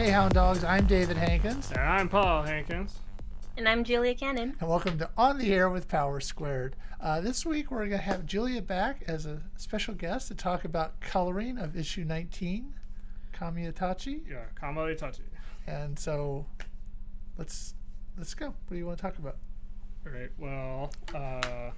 Hey, 0.00 0.08
Hound 0.08 0.32
Dogs, 0.32 0.64
I'm 0.64 0.86
David 0.86 1.18
Hankins, 1.18 1.70
And 1.72 1.80
I'm 1.80 2.08
Paul 2.08 2.42
Hankins. 2.42 3.00
And 3.58 3.68
I'm 3.68 3.84
Julia 3.84 4.14
Cannon. 4.14 4.56
and 4.58 4.66
welcome 4.66 4.96
to 4.96 5.10
On 5.18 5.36
the 5.36 5.52
Air 5.52 5.68
with 5.68 5.88
Power 5.88 6.20
Squared. 6.20 6.74
Uh, 6.98 7.20
this 7.20 7.44
week, 7.44 7.70
we're 7.70 7.80
going 7.80 7.90
to 7.90 7.98
have 7.98 8.24
Julia 8.24 8.62
back 8.62 9.04
as 9.06 9.26
a 9.26 9.42
special 9.58 9.92
guest 9.92 10.28
to 10.28 10.34
talk 10.34 10.64
about 10.64 10.98
coloring 11.02 11.58
of 11.58 11.76
issue 11.76 12.04
19, 12.04 12.72
Kamiatachi. 13.34 14.22
Yeah, 14.26 14.44
Kamo 14.54 14.86
Itachi. 14.86 15.20
And 15.66 15.98
so, 15.98 16.46
let's 17.36 17.74
let's 18.16 18.32
go. 18.32 18.46
What 18.46 18.70
do 18.70 18.76
you 18.76 18.86
want 18.86 18.96
to 18.96 19.02
talk 19.02 19.18
about? 19.18 19.36
All 20.06 20.12
right. 20.12 20.30
Well, 20.38 20.94
uh, 21.14 21.72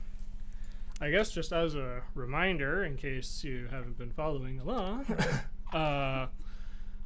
I 1.01 1.11
guess 1.11 1.33
just 1.33 1.53
as 1.53 1.75
a 1.75 2.03
reminder, 2.15 2.85
in 2.85 2.97
case 2.97 3.43
you 3.43 3.67
haven't 3.69 3.99
been 3.99 4.13
following 4.13 4.61
along, 4.61 5.07
uh, 5.73 6.27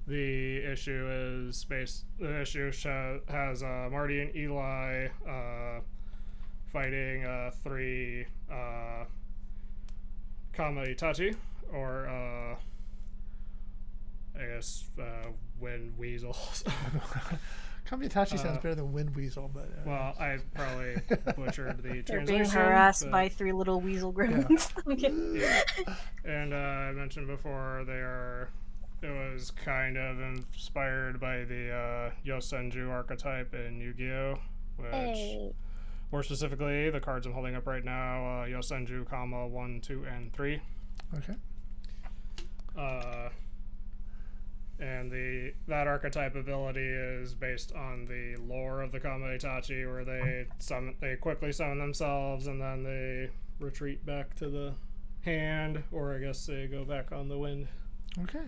the 0.07 0.59
issue 0.59 1.07
is 1.49 1.65
based. 1.65 2.05
The 2.19 2.41
issue 2.43 2.71
has 3.29 3.63
uh, 3.63 3.89
Marty 3.91 4.21
and 4.23 4.35
Eli 4.37 5.09
uh, 5.29 5.81
fighting 6.73 7.25
uh, 7.25 7.51
three 7.63 8.27
uh, 8.51 9.05
Kama 10.53 10.83
Itachi, 10.83 11.35
or 11.73 12.07
uh, 12.09 12.57
I 14.41 14.47
guess 14.55 14.85
uh, 15.01 15.31
wind 15.61 15.95
weasels. 15.99 16.63
Kamiatachi 17.89 18.31
sounds 18.37 18.45
Uh, 18.59 18.61
better 18.61 18.75
than 18.75 18.93
Wind 18.93 19.15
Weasel, 19.15 19.49
but 19.55 19.63
uh, 19.63 19.83
well, 19.87 20.15
I 20.19 20.39
probably 20.57 20.97
butchered 21.37 21.77
the 21.85 21.89
They're 21.91 22.03
translation. 22.03 22.25
being 22.27 22.45
harassed 22.51 23.03
but- 23.05 23.13
by 23.13 23.29
three 23.29 23.53
little 23.53 23.81
weasel 23.81 24.13
gremlins. 24.13 24.73
Okay. 24.93 25.13
Yeah. 25.41 25.63
And 26.25 26.53
uh, 26.53 26.57
I 26.57 26.93
mentioned 26.93 27.29
before 27.29 27.85
they 27.87 27.93
are. 28.01 28.51
It 29.03 29.09
was 29.35 29.51
kind 29.51 29.97
of 29.99 30.21
inspired 30.21 31.21
by 31.21 31.45
the 31.45 31.71
uh, 31.71 32.11
Yosenju 32.27 32.91
archetype 32.91 33.55
in 33.55 33.81
Yu-Gi-Oh, 33.81 34.39
which 34.79 34.91
Hey. 34.91 35.53
more 36.11 36.23
specifically, 36.23 36.89
the 36.91 37.01
cards 37.01 37.27
I'm 37.27 37.33
holding 37.35 37.55
up 37.55 37.67
right 37.67 37.85
now, 37.85 38.43
uh, 38.43 38.47
Yosenju, 38.47 39.07
Kama 39.09 39.47
one, 39.49 39.81
two, 39.83 40.05
and 40.05 40.33
three. 40.33 40.61
okay. 41.17 41.35
Uh, 42.77 43.29
and 44.79 45.11
the 45.11 45.55
that 45.69 45.87
archetype 45.87 46.35
ability 46.35 46.87
is 46.87 47.33
based 47.35 47.73
on 47.75 48.05
the 48.07 48.37
lore 48.43 48.83
of 48.83 48.93
the 48.93 49.01
Kama 49.01 49.27
Itachi, 49.27 49.87
where 49.91 50.05
they 50.05 50.47
summon, 50.59 50.95
they 51.01 51.17
quickly 51.17 51.53
summon 51.53 51.79
themselves 51.79 52.47
and 52.47 52.61
then 52.61 52.83
they 52.83 53.31
retreat 53.59 54.05
back 54.05 54.35
to 54.37 54.51
the 54.51 54.75
hand, 55.23 55.83
or 55.93 56.15
I 56.15 56.19
guess 56.19 56.45
they 56.45 56.67
go 56.67 56.85
back 56.85 57.13
on 57.13 57.29
the 57.29 57.39
wind. 57.39 57.69
Okay. 58.25 58.45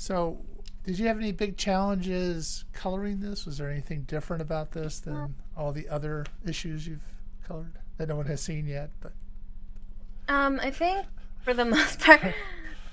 So, 0.00 0.38
did 0.84 0.96
you 0.96 1.08
have 1.08 1.18
any 1.18 1.32
big 1.32 1.56
challenges 1.56 2.64
coloring 2.72 3.18
this? 3.18 3.44
Was 3.44 3.58
there 3.58 3.68
anything 3.68 4.02
different 4.02 4.40
about 4.40 4.70
this 4.70 5.00
than 5.00 5.34
all 5.56 5.72
the 5.72 5.88
other 5.88 6.24
issues 6.46 6.86
you've 6.86 7.02
colored 7.42 7.72
that 7.96 8.06
no 8.06 8.14
one 8.14 8.26
has 8.26 8.40
seen 8.40 8.64
yet? 8.64 8.90
But 9.00 9.12
Um, 10.28 10.60
I 10.62 10.70
think 10.70 11.04
for 11.42 11.52
the 11.52 11.64
most 11.76 11.98
part, 11.98 12.22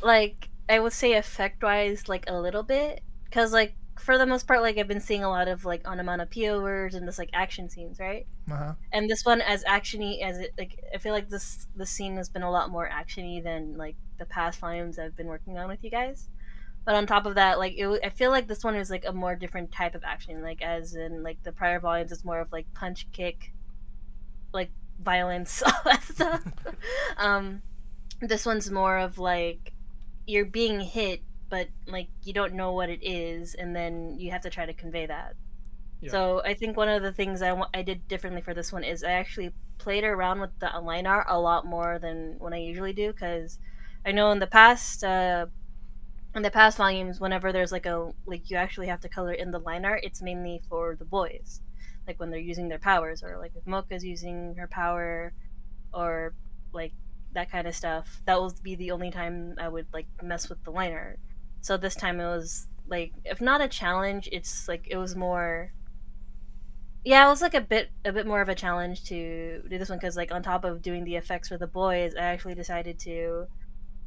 like 0.02 0.50
I 0.68 0.80
would 0.80 0.94
say 0.94 1.14
effect 1.14 1.62
wise, 1.62 2.10
like 2.10 2.26
a 2.28 2.34
little 2.34 2.64
bit, 2.64 3.04
because 3.26 3.54
like 3.54 3.76
for 4.00 4.18
the 4.18 4.26
most 4.26 4.48
part, 4.48 4.64
like 4.64 4.80
I've 4.80 4.88
been 4.88 5.00
seeing 5.00 5.24
a 5.24 5.30
lot 5.30 5.48
of 5.48 5.64
like 5.64 5.88
onomatopoeia 5.88 6.60
words 6.60 6.96
and 6.96 7.08
this 7.08 7.20
like 7.20 7.30
action 7.34 7.70
scenes, 7.70 8.00
right? 8.00 8.26
uh-huh. 8.52 8.74
And 8.92 9.08
this 9.08 9.24
one 9.24 9.42
as 9.42 9.64
actiony 9.66 10.24
as 10.24 10.40
it 10.40 10.54
like 10.58 10.80
I 10.92 10.98
feel 10.98 11.14
like 11.14 11.30
this 11.30 11.68
this 11.76 11.92
scene 11.92 12.18
has 12.18 12.30
been 12.30 12.42
a 12.42 12.50
lot 12.50 12.72
more 12.72 12.90
actiony 12.90 13.44
than 13.44 13.78
like 13.78 13.96
the 14.18 14.26
past 14.26 14.60
volumes 14.60 14.98
I've 14.98 15.16
been 15.16 15.28
working 15.28 15.60
on 15.60 15.68
with 15.68 15.84
you 15.84 15.92
guys. 15.92 16.30
But 16.86 16.96
on 16.96 17.08
top 17.08 17.26
of 17.26 17.36
that, 17.36 17.58
like 17.58 17.74
it, 17.78 18.00
I 18.04 18.10
feel 18.10 18.30
like 18.30 18.48
this 18.48 18.64
one 18.64 18.76
is 18.76 18.92
like 18.92 19.06
a 19.06 19.12
more 19.12 19.36
different 19.36 19.72
type 19.72 19.96
of 19.96 20.04
action. 20.04 20.42
Like 20.44 20.62
as 20.62 20.96
in 20.96 21.24
like 21.24 21.42
the 21.44 21.52
prior 21.52 21.80
volumes, 21.80 22.12
it's 22.12 22.24
more 22.24 22.40
of 22.40 22.52
like 22.52 22.72
punch, 22.76 23.08
kick, 23.12 23.52
like 24.54 24.70
violence, 25.02 25.64
all 25.66 25.82
that 25.86 26.04
stuff. 26.04 26.44
um, 27.18 27.64
this 28.22 28.46
one's 28.46 28.70
more 28.70 29.00
of 29.00 29.18
like 29.18 29.74
you're 30.28 30.46
being 30.46 30.80
hit, 30.80 31.22
but 31.50 31.68
like 31.88 32.10
you 32.24 32.34
don't 32.34 32.54
know 32.54 32.74
what 32.74 32.90
it 32.90 33.00
is, 33.02 33.56
and 33.56 33.76
then 33.76 34.20
you 34.20 34.30
have 34.32 34.42
to 34.42 34.52
try 34.52 34.68
to 34.68 34.74
convey 34.74 35.08
that. 35.08 35.34
Yeah. 36.02 36.12
So 36.12 36.42
I 36.46 36.54
think 36.54 36.78
one 36.78 36.90
of 36.90 37.02
the 37.02 37.14
things 37.14 37.42
I, 37.42 37.60
I 37.74 37.82
did 37.82 38.08
differently 38.08 38.42
for 38.42 38.54
this 38.54 38.72
one 38.72 38.84
is 38.84 39.04
I 39.04 39.14
actually 39.14 39.54
played 39.80 40.04
around 40.04 40.40
with 40.40 40.52
the 40.60 40.68
line 40.82 41.08
art 41.08 41.26
a 41.30 41.40
lot 41.40 41.66
more 41.66 41.98
than 42.00 42.36
when 42.38 42.54
I 42.54 42.58
usually 42.58 42.94
do 42.94 43.12
because 43.12 43.58
I 44.06 44.12
know 44.12 44.32
in 44.32 44.40
the 44.40 44.48
past 44.48 45.04
uh, 45.04 45.48
in 46.36 46.42
the 46.42 46.52
past 46.52 46.78
volumes 46.78 47.20
whenever 47.20 47.52
there's 47.52 47.72
like 47.72 47.86
a 47.86 48.12
like 48.26 48.50
you 48.50 48.58
actually 48.58 48.88
have 48.88 49.00
to 49.00 49.10
color 49.10 49.32
in 49.32 49.52
the 49.52 49.60
line 49.60 49.86
art 49.86 50.02
it's 50.04 50.22
mainly 50.22 50.62
for 50.70 50.96
the 50.98 51.06
boys. 51.06 51.62
Like 52.08 52.20
when 52.20 52.30
they're 52.30 52.40
using 52.40 52.68
their 52.68 52.80
powers 52.80 53.24
or 53.24 53.38
like 53.40 53.54
if 53.56 53.66
Mocha's 53.66 54.04
using 54.04 54.56
her 54.60 54.68
power 54.68 55.34
or 55.94 56.34
like 56.74 56.94
that 57.34 57.50
kind 57.50 57.68
of 57.68 57.76
stuff 57.76 58.22
that 58.26 58.40
will 58.40 58.54
be 58.62 58.76
the 58.76 58.92
only 58.92 59.12
time 59.12 59.56
I 59.60 59.70
would 59.70 59.88
like 59.94 60.08
mess 60.22 60.50
with 60.50 60.64
the 60.64 60.72
line 60.72 60.94
art. 60.94 61.20
So 61.62 61.78
this 61.78 61.96
time 61.96 62.20
it 62.20 62.26
was 62.26 62.68
like 62.88 63.14
if 63.24 63.42
not 63.42 63.62
a 63.62 63.68
challenge 63.68 64.30
it's 64.32 64.68
like 64.68 64.88
it 64.90 64.98
was 64.98 65.16
more 65.16 65.72
yeah 67.04 67.26
it 67.26 67.30
was 67.30 67.42
like 67.42 67.54
a 67.54 67.62
bit 67.62 67.90
a 68.04 68.12
bit 68.12 68.28
more 68.28 68.42
of 68.42 68.50
a 68.50 68.56
challenge 68.56 69.06
to 69.06 69.62
do 69.70 69.78
this 69.78 69.90
one 69.90 69.98
because 69.98 70.16
like 70.16 70.32
on 70.32 70.44
top 70.44 70.64
of 70.64 70.82
doing 70.82 71.04
the 71.04 71.16
effects 71.16 71.48
for 71.48 71.58
the 71.58 71.68
boys 71.68 72.14
i 72.16 72.22
actually 72.22 72.54
decided 72.54 73.00
to 73.00 73.48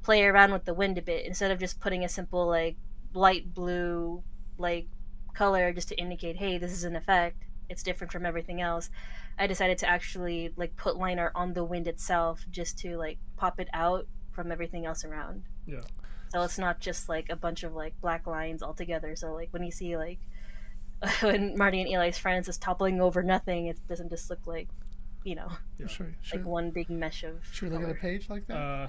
play 0.02 0.24
around 0.24 0.52
with 0.52 0.64
the 0.64 0.74
wind 0.74 0.96
a 0.98 1.02
bit 1.02 1.24
instead 1.26 1.50
of 1.50 1.58
just 1.58 1.80
putting 1.80 2.04
a 2.04 2.08
simple 2.08 2.46
like 2.46 2.76
light 3.14 3.52
blue 3.54 4.22
like 4.58 4.86
color 5.34 5.72
just 5.72 5.88
to 5.88 5.96
indicate 5.98 6.36
hey 6.36 6.58
this 6.58 6.72
is 6.72 6.84
an 6.84 6.96
effect 6.96 7.42
it's 7.68 7.82
different 7.82 8.12
from 8.12 8.24
everything 8.26 8.60
else 8.60 8.90
i 9.38 9.46
decided 9.46 9.78
to 9.78 9.88
actually 9.88 10.52
like 10.56 10.74
put 10.76 10.96
liner 10.96 11.30
on 11.34 11.52
the 11.52 11.64
wind 11.64 11.86
itself 11.86 12.44
just 12.50 12.78
to 12.78 12.96
like 12.96 13.18
pop 13.36 13.60
it 13.60 13.68
out 13.72 14.06
from 14.32 14.50
everything 14.50 14.86
else 14.86 15.04
around 15.04 15.42
Yeah. 15.66 15.80
so 16.32 16.42
it's 16.42 16.58
not 16.58 16.80
just 16.80 17.08
like 17.08 17.26
a 17.30 17.36
bunch 17.36 17.62
of 17.62 17.74
like 17.74 17.94
black 18.00 18.26
lines 18.26 18.62
all 18.62 18.74
together 18.74 19.14
so 19.16 19.32
like 19.32 19.48
when 19.52 19.62
you 19.62 19.70
see 19.70 19.96
like 19.96 20.18
when 21.20 21.56
marty 21.56 21.80
and 21.80 21.90
eli's 21.90 22.18
friends 22.18 22.48
is 22.48 22.58
toppling 22.58 23.00
over 23.00 23.22
nothing 23.22 23.66
it 23.66 23.78
doesn't 23.88 24.10
just 24.10 24.30
look 24.30 24.40
like 24.46 24.68
you 25.24 25.34
know 25.34 25.48
Yeah. 25.78 25.86
Should, 25.86 26.14
should, 26.20 26.38
like 26.40 26.46
one 26.46 26.70
big 26.70 26.90
mesh 26.90 27.22
of 27.22 27.44
should 27.52 27.70
we 27.70 27.76
look 27.76 27.84
at 27.84 27.90
a 27.90 27.98
page 27.98 28.28
like 28.28 28.46
that? 28.48 28.56
Uh, 28.56 28.86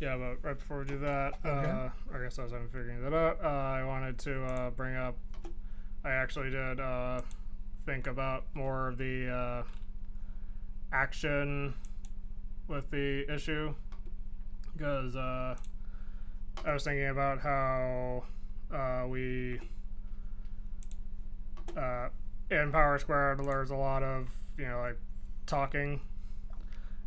yeah, 0.00 0.16
but 0.16 0.46
right 0.46 0.58
before 0.58 0.78
we 0.80 0.84
do 0.86 0.98
that, 1.00 1.34
Okay. 1.44 1.70
uh, 1.70 1.88
I 2.14 2.22
guess 2.22 2.38
as 2.38 2.52
I'm 2.52 2.68
figuring 2.68 3.02
that 3.02 3.12
out, 3.14 3.38
uh, 3.44 3.48
I 3.48 3.84
wanted 3.84 4.18
to 4.20 4.44
uh, 4.44 4.70
bring 4.70 4.96
up. 4.96 5.16
I 6.04 6.10
actually 6.10 6.50
did 6.50 6.80
uh, 6.80 7.20
think 7.84 8.06
about 8.06 8.44
more 8.54 8.88
of 8.88 8.96
the 8.98 9.28
uh, 9.28 9.62
action 10.92 11.74
with 12.68 12.90
the 12.90 13.30
issue 13.32 13.74
because 14.76 15.14
uh, 15.16 15.54
I 16.64 16.72
was 16.72 16.84
thinking 16.84 17.08
about 17.08 17.40
how 17.40 18.24
uh, 18.72 19.06
we 19.08 19.60
uh, 21.76 22.08
in 22.50 22.72
Power 22.72 22.98
Squared 22.98 23.44
there's 23.44 23.70
a 23.70 23.76
lot 23.76 24.02
of 24.02 24.28
you 24.56 24.66
know 24.66 24.80
like 24.80 24.98
talking, 25.46 26.00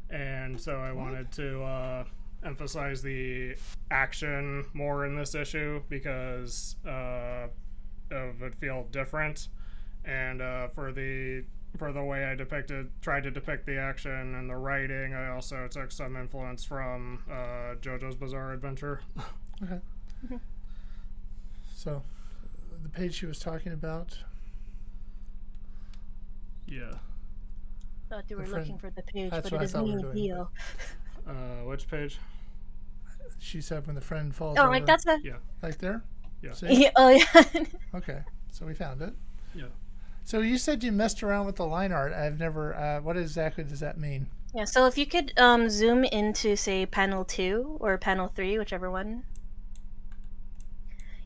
and 0.10 0.60
so 0.60 0.76
I 0.78 0.92
wanted 0.92 1.32
to 1.34 1.64
uh, 1.64 2.04
emphasize 2.46 3.02
the 3.02 3.56
action 3.92 4.66
more 4.74 5.06
in 5.06 5.16
this 5.16 5.36
issue 5.36 5.82
because 5.90 6.76
uh, 6.86 7.48
of 8.12 8.42
it 8.42 8.56
feel 8.56 8.88
different, 8.92 9.48
and 10.06 10.42
uh, 10.42 10.68
for 10.70 10.92
the 10.92 11.44
for 11.78 11.92
the 11.92 12.04
way 12.04 12.26
I 12.26 12.36
depicted 12.36 12.90
tried 13.02 13.24
to 13.24 13.32
depict 13.32 13.66
the 13.66 13.78
action 13.78 14.36
and 14.36 14.50
the 14.50 14.56
writing, 14.56 15.14
I 15.14 15.30
also 15.30 15.68
took 15.68 15.92
some 15.92 16.16
influence 16.16 16.64
from 16.64 17.24
uh, 17.30 17.76
JoJo's 17.82 18.16
Bizarre 18.16 18.54
Adventure. 18.54 19.02
okay. 19.64 19.80
So, 21.76 22.02
the 22.84 22.90
page 22.90 23.16
she 23.16 23.26
was 23.26 23.40
talking 23.40 23.74
about. 23.74 24.18
Yeah. 26.68 26.94
thought 28.10 28.24
you 28.30 28.38
were 28.38 28.48
looking 28.48 28.78
for 28.78 28.90
the 28.90 29.02
page 29.02 29.32
That's 29.32 29.50
but 29.50 29.52
what 29.54 29.62
I 29.62 29.66
it 29.66 29.70
thought 29.70 29.84
we 29.84 29.90
isn't 29.90 30.08
were 30.08 30.14
me 30.14 30.22
doing, 30.22 30.28
deal 30.28 30.52
Uh, 31.28 31.66
which 31.66 31.88
page? 31.90 32.18
She 33.40 33.62
said 33.62 33.86
when 33.88 33.96
the 33.96 34.02
friend 34.02 34.34
falls. 34.34 34.58
oh 34.58 34.64
over, 34.64 34.72
like 34.72 34.86
that's 34.86 35.06
a 35.06 35.20
Yeah. 35.24 35.38
Like 35.62 35.78
there. 35.78 36.04
Yeah. 36.42 36.54
See? 36.54 36.84
yeah, 36.84 36.92
oh 36.96 37.10
yeah 37.10 37.44
Okay. 37.96 38.22
So 38.52 38.66
we 38.66 38.74
found 38.74 39.02
it. 39.02 39.14
Yeah. 39.56 39.66
So 40.24 40.40
you 40.40 40.58
said 40.58 40.84
you 40.84 40.92
messed 40.92 41.24
around 41.24 41.46
with 41.46 41.58
the 41.58 41.66
line 41.66 41.92
art. 41.92 42.14
I've 42.14 42.40
never. 42.40 42.76
Uh, 42.76 43.02
what 43.02 43.18
exactly 43.18 43.64
does 43.64 43.80
that 43.82 43.98
mean? 43.98 44.28
Yeah, 44.56 44.66
so 44.66 44.86
if 44.86 44.98
you 44.98 45.08
could 45.08 45.34
um, 45.38 45.70
zoom 45.70 46.04
into, 46.04 46.56
say, 46.56 46.86
panel 46.86 47.26
2 47.26 47.78
or 47.80 47.98
panel 47.98 48.28
3, 48.28 48.60
whichever 48.60 48.92
one. 48.92 49.24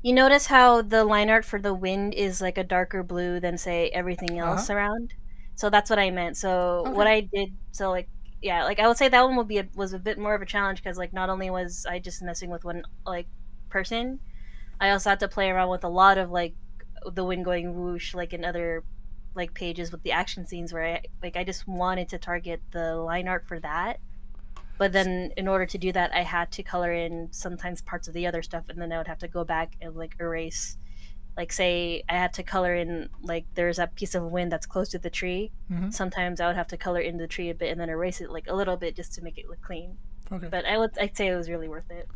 You 0.01 0.13
notice 0.13 0.45
how 0.45 0.81
the 0.81 1.03
line 1.03 1.29
art 1.29 1.43
for 1.43 1.59
the 1.59 1.73
wind 1.73 2.13
is 2.13 2.39
like 2.39 2.57
a 2.57 2.63
darker 2.63 3.03
blue 3.03 3.41
than, 3.41 3.57
say, 3.57 3.89
everything 3.89 4.39
else 4.39 4.69
around? 4.69 5.13
So 5.55 5.69
that's 5.69 5.89
what 5.89 5.99
I 5.99 6.09
meant. 6.09 6.37
So 6.37 6.83
what 6.91 7.07
I 7.07 7.21
did, 7.21 7.53
so 7.71 7.91
like, 7.91 8.07
yeah, 8.47 8.63
like 8.63 8.79
I 8.79 8.87
would 8.87 8.95
say 8.95 9.09
that 9.09 9.25
one 9.25 9.35
would 9.35 9.49
be 9.49 9.57
a, 9.57 9.67
was 9.75 9.91
a 9.91 9.99
bit 9.99 10.17
more 10.17 10.33
of 10.33 10.41
a 10.41 10.45
challenge 10.45 10.81
because 10.81 10.97
like 10.97 11.11
not 11.11 11.29
only 11.29 11.49
was 11.49 11.85
I 11.85 11.99
just 11.99 12.21
messing 12.21 12.49
with 12.49 12.63
one 12.63 12.83
like 13.05 13.27
person, 13.69 14.21
I 14.79 14.91
also 14.91 15.09
had 15.09 15.19
to 15.19 15.27
play 15.27 15.49
around 15.49 15.69
with 15.69 15.83
a 15.83 15.89
lot 15.89 16.17
of 16.17 16.31
like 16.31 16.55
the 17.05 17.25
wind 17.25 17.43
going 17.43 17.75
whoosh, 17.75 18.15
like 18.15 18.31
in 18.31 18.45
other 18.45 18.85
like 19.35 19.53
pages 19.53 19.91
with 19.91 20.01
the 20.03 20.13
action 20.13 20.45
scenes 20.45 20.71
where 20.71 20.85
I 20.85 21.01
like 21.21 21.35
I 21.35 21.43
just 21.43 21.67
wanted 21.67 22.07
to 22.09 22.17
target 22.17 22.61
the 22.71 22.95
line 22.95 23.27
art 23.27 23.45
for 23.45 23.59
that. 23.59 23.99
But 24.77 24.93
then 24.93 25.33
in 25.35 25.49
order 25.49 25.65
to 25.65 25.77
do 25.77 25.91
that, 25.91 26.13
I 26.13 26.23
had 26.23 26.49
to 26.53 26.63
color 26.63 26.93
in 26.93 27.27
sometimes 27.31 27.81
parts 27.81 28.07
of 28.07 28.13
the 28.13 28.27
other 28.27 28.41
stuff, 28.41 28.69
and 28.69 28.81
then 28.81 28.93
I 28.93 28.97
would 28.97 29.07
have 29.07 29.19
to 29.19 29.27
go 29.27 29.43
back 29.43 29.73
and 29.81 29.93
like 29.93 30.15
erase. 30.21 30.77
Like 31.37 31.53
say 31.53 32.03
I 32.09 32.13
had 32.13 32.33
to 32.33 32.43
color 32.43 32.73
in 32.73 33.09
like 33.21 33.45
there's 33.53 33.77
a 33.79 33.87
piece 33.87 34.15
of 34.15 34.23
wind 34.23 34.51
that's 34.51 34.65
close 34.65 34.89
to 34.89 34.99
the 34.99 35.09
tree. 35.09 35.51
Mhm. 35.71 35.93
Sometimes 35.93 36.41
I 36.41 36.47
would 36.47 36.55
have 36.55 36.67
to 36.69 36.77
color 36.77 36.99
in 36.99 37.17
the 37.17 37.27
tree 37.27 37.49
a 37.49 37.55
bit 37.55 37.69
and 37.71 37.79
then 37.79 37.89
erase 37.89 38.19
it 38.21 38.31
like 38.31 38.47
a 38.47 38.55
little 38.55 38.75
bit 38.75 38.95
just 38.95 39.13
to 39.13 39.21
make 39.21 39.37
it 39.37 39.47
look 39.47 39.61
clean. 39.61 39.97
Okay. 40.31 40.47
But 40.49 40.65
I 40.65 40.77
would 40.77 40.97
I'd 40.99 41.15
say 41.15 41.27
it 41.27 41.35
was 41.35 41.49
really 41.49 41.67
worth 41.69 41.89
it. 41.91 42.09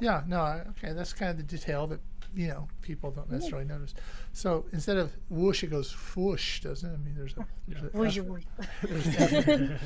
Yeah, 0.00 0.22
no, 0.26 0.62
okay, 0.70 0.92
that's 0.92 1.12
kind 1.14 1.30
of 1.30 1.36
the 1.38 1.42
detail 1.44 1.86
that 1.86 2.00
you 2.34 2.48
know 2.48 2.68
people 2.82 3.10
don't 3.10 3.30
necessarily 3.30 3.66
notice. 3.66 3.94
So 4.32 4.66
instead 4.72 4.96
of 4.98 5.12
whoosh, 5.30 5.62
it 5.62 5.68
goes 5.68 5.92
whoosh, 6.14 6.60
doesn't 6.60 6.90
it? 6.90 6.94
I 6.94 6.98
mean, 6.98 7.14
there's 7.14 7.34
a, 7.36 7.46
there's 7.66 7.82
a 7.84 7.96
Whoosh, 7.96 8.18
F- 8.18 8.24
whoosh. 8.26 8.44
there's. 8.82 9.06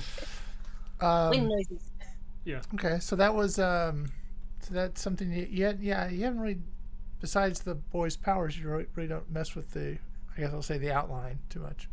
Wind 1.01 1.35
um, 1.35 1.49
noises. 1.49 1.91
okay, 2.75 2.99
so 2.99 3.17
that 3.17 3.35
was 3.35 3.59
um, 3.59 4.07
so 4.61 4.75
that's 4.75 5.01
something 5.01 5.33
you, 5.33 5.47
you 5.51 5.65
had, 5.65 5.81
yeah 5.81 6.09
you 6.09 6.25
haven't 6.25 6.41
really 6.41 6.59
besides 7.21 7.61
the 7.61 7.75
boys' 7.75 8.17
powers 8.17 8.59
you 8.59 8.69
really, 8.69 9.09
don't 9.09 9.31
mess 9.31 9.55
with 9.55 9.73
the 9.73 9.99
I 10.37 10.41
guess 10.41 10.53
I'll 10.53 10.63
say 10.63 10.79
the 10.79 10.93
outline 10.93 11.41
too 11.49 11.61
much. 11.61 11.89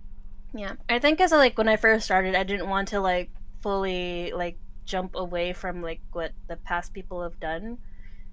Yeah, 0.53 0.73
I 0.89 0.99
think 0.99 1.19
as 1.19 1.31
like 1.31 1.57
when 1.57 1.67
I 1.67 1.75
first 1.75 2.05
started, 2.05 2.35
I 2.35 2.43
didn't 2.43 2.69
want 2.69 2.89
to 2.89 2.99
like 2.99 3.29
fully 3.61 4.31
like 4.33 4.57
jump 4.85 5.15
away 5.15 5.53
from 5.53 5.81
like 5.81 5.99
what 6.13 6.31
the 6.47 6.55
past 6.55 6.93
people 6.93 7.23
have 7.23 7.39
done. 7.39 7.77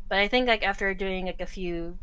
But 0.09 0.19
I 0.19 0.29
think 0.29 0.47
like 0.47 0.63
after 0.63 0.93
doing 0.95 1.27
like 1.27 1.41
a 1.41 1.47
few 1.47 1.99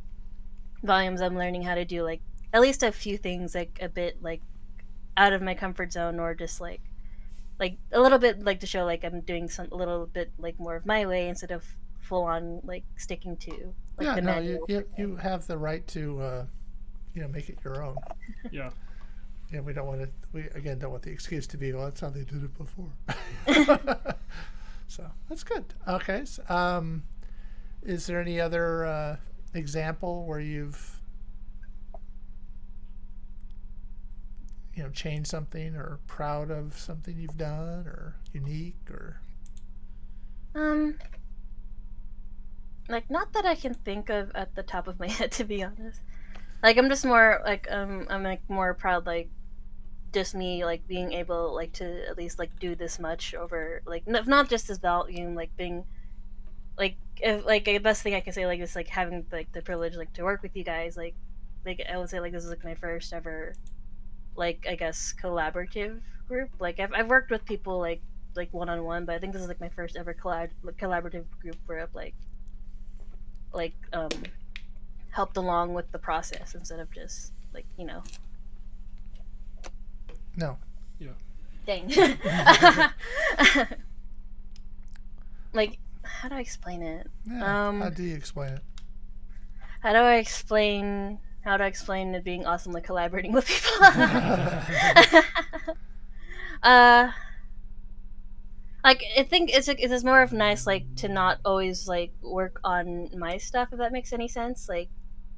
volumes, 0.84 1.22
I'm 1.22 1.38
learning 1.38 1.64
how 1.64 1.76
to 1.76 1.86
do 1.86 2.04
like 2.04 2.22
at 2.54 2.62
least 2.62 2.84
a 2.84 2.92
few 2.92 3.18
things 3.18 3.56
like 3.56 3.80
a 3.82 3.88
bit 3.88 4.22
like 4.22 4.42
out 5.16 5.34
of 5.34 5.42
my 5.42 5.54
comfort 5.54 5.94
zone 5.94 6.20
or 6.20 6.34
just 6.34 6.60
like 6.60 6.82
like 7.60 7.78
a 7.92 8.02
little 8.02 8.18
bit 8.18 8.44
like 8.44 8.60
to 8.60 8.68
show 8.68 8.84
like 8.84 9.04
I'm 9.04 9.22
doing 9.22 9.48
some 9.48 9.68
a 9.72 9.76
little 9.76 10.08
bit 10.08 10.32
like 10.38 10.60
more 10.60 10.76
of 10.76 10.86
my 10.86 11.06
way 11.06 11.30
instead 11.30 11.52
of 11.52 11.64
full 12.00 12.24
on 12.24 12.62
like 12.64 12.84
sticking 12.98 13.38
to 13.38 13.74
like 14.06 14.16
yeah, 14.16 14.16
the 14.16 14.22
no, 14.22 14.40
you, 14.40 14.66
you 14.68 14.86
you 14.98 15.16
have 15.16 15.48
the 15.48 15.58
right 15.58 15.86
to 15.88 16.22
uh, 16.22 16.46
you 17.14 17.22
know 17.22 17.28
make 17.28 17.50
it 17.50 17.58
your 17.64 17.84
own. 17.84 17.98
Yeah. 18.52 18.72
Yeah, 19.52 19.60
we 19.60 19.74
don't 19.74 19.86
want 19.86 20.02
to. 20.02 20.10
We 20.32 20.44
again 20.56 20.80
don't 20.80 20.92
want 20.92 21.04
the 21.04 21.12
excuse 21.12 21.46
to 21.48 21.58
be, 21.58 21.74
well, 21.74 21.86
that's 21.86 22.00
how 22.00 22.10
they 22.10 22.24
did 22.24 22.44
it 22.44 22.58
before. 22.58 22.90
so 24.88 25.12
that's 25.28 25.44
good. 25.44 25.66
Okay. 25.88 26.24
So, 26.24 26.42
um, 26.48 27.04
is 27.84 28.08
there 28.08 28.22
any 28.22 28.40
other 28.40 28.86
uh, 28.86 29.16
example 29.54 30.26
where 30.26 30.40
you've, 30.40 31.02
you 34.74 34.84
know, 34.84 34.90
changed 34.90 35.30
something 35.30 35.76
or 35.76 36.00
proud 36.08 36.50
of 36.50 36.78
something 36.78 37.18
you've 37.18 37.38
done 37.38 37.88
or 37.88 38.16
unique 38.34 38.90
or? 38.90 39.20
Um, 40.56 40.98
like 42.92 43.10
not 43.10 43.34
that 43.34 43.46
I 43.46 43.56
can 43.56 43.74
think 43.74 44.10
of 44.10 44.32
at 44.36 44.56
the 44.56 44.64
top 44.64 44.88
of 44.88 45.00
my 45.00 45.08
head, 45.18 45.32
to 45.34 45.44
be 45.44 45.64
honest. 45.64 46.02
Like 46.64 46.78
I'm 46.78 46.90
just 46.90 47.06
more 47.06 47.42
like 47.44 47.68
um 47.72 48.08
I'm 48.10 48.24
like 48.24 48.42
more 48.50 48.74
proud 48.74 49.06
like 49.06 49.30
just 50.14 50.36
me 50.36 50.66
like 50.66 50.88
being 50.88 51.14
able 51.14 51.56
like 51.56 51.72
to 51.74 52.08
at 52.08 52.18
least 52.18 52.38
like 52.38 52.60
do 52.60 52.76
this 52.76 53.00
much 53.00 53.34
over 53.34 53.82
like 53.86 54.04
n- 54.08 54.24
not 54.28 54.50
just 54.50 54.68
this 54.68 54.78
volume 54.78 55.36
like 55.36 55.56
being 55.56 55.86
like 56.78 56.98
if 57.22 57.46
like 57.46 57.66
the 57.66 57.78
best 57.78 58.04
thing 58.04 58.14
I 58.14 58.20
can 58.20 58.34
say 58.34 58.46
like 58.46 58.60
is 58.60 58.76
like 58.76 58.88
having 58.88 59.26
like 59.32 59.52
the 59.54 59.62
privilege 59.62 59.96
like 59.96 60.14
to 60.14 60.24
work 60.24 60.44
with 60.44 60.56
you 60.56 60.64
guys 60.64 60.98
like 60.98 61.16
like 61.66 61.82
I 61.92 61.98
would 61.98 62.10
say 62.10 62.20
like 62.20 62.34
this 62.34 62.44
is 62.44 62.50
like 62.50 62.64
my 62.64 62.76
first 62.76 63.14
ever 63.14 63.56
like 64.36 64.66
I 64.70 64.76
guess 64.76 65.16
collaborative 65.20 66.02
group 66.28 66.50
like 66.60 66.80
I've 66.80 66.94
I've 66.94 67.08
worked 67.08 67.32
with 67.32 67.46
people 67.46 67.80
like 67.80 68.02
like 68.36 68.54
one 68.54 68.70
on 68.70 68.84
one, 68.84 69.06
but 69.06 69.16
I 69.16 69.20
think 69.20 69.34
this 69.34 69.42
is 69.42 69.48
like 69.48 69.60
my 69.60 69.70
first 69.70 69.96
ever 69.96 70.14
collab- 70.14 70.52
collaborative 70.80 71.26
group 71.42 71.58
where 71.66 71.82
I've 71.82 71.94
like 71.94 72.16
like 73.54 73.74
um 73.94 74.10
helped 75.10 75.38
along 75.38 75.74
with 75.74 75.92
the 75.92 76.00
process 76.00 76.56
instead 76.56 76.80
of 76.80 76.92
just 76.92 77.34
like 77.54 77.66
you 77.78 77.86
know 77.86 78.02
No. 80.38 80.58
Yeah. 81.00 81.10
Dang 81.66 81.90
like 85.54 85.78
how 86.04 86.30
do 86.30 86.36
I 86.36 86.40
explain 86.40 86.82
it? 86.82 87.08
Yeah. 87.26 87.68
Um, 87.70 87.82
how 87.82 87.90
do 87.90 88.04
you 88.04 88.16
explain 88.16 88.54
it? 88.54 88.62
How 89.82 89.94
do 89.94 90.00
I 90.00 90.16
explain 90.16 91.20
how 91.44 91.58
do 91.58 91.64
I 91.64 91.68
explain 91.68 92.14
it 92.16 92.24
being 92.24 92.46
awesome 92.46 92.72
like 92.72 92.84
collaborating 92.84 93.32
with 93.32 93.48
people? 93.48 93.72
uh 96.64 97.12
like 98.84 99.04
I 99.18 99.24
think 99.24 99.52
it's 99.54 99.68
like 99.68 99.80
it's 99.80 100.04
more 100.04 100.22
of 100.22 100.34
nice 100.34 100.66
like 100.66 100.96
to 100.98 101.08
not 101.08 101.40
always 101.46 101.88
like 101.88 102.12
work 102.22 102.60
on 102.64 103.10
my 103.18 103.38
stuff 103.38 103.70
if 103.72 103.80
that 103.80 103.92
makes 103.92 104.14
any 104.14 104.28
sense. 104.28 104.68
Like 104.68 104.90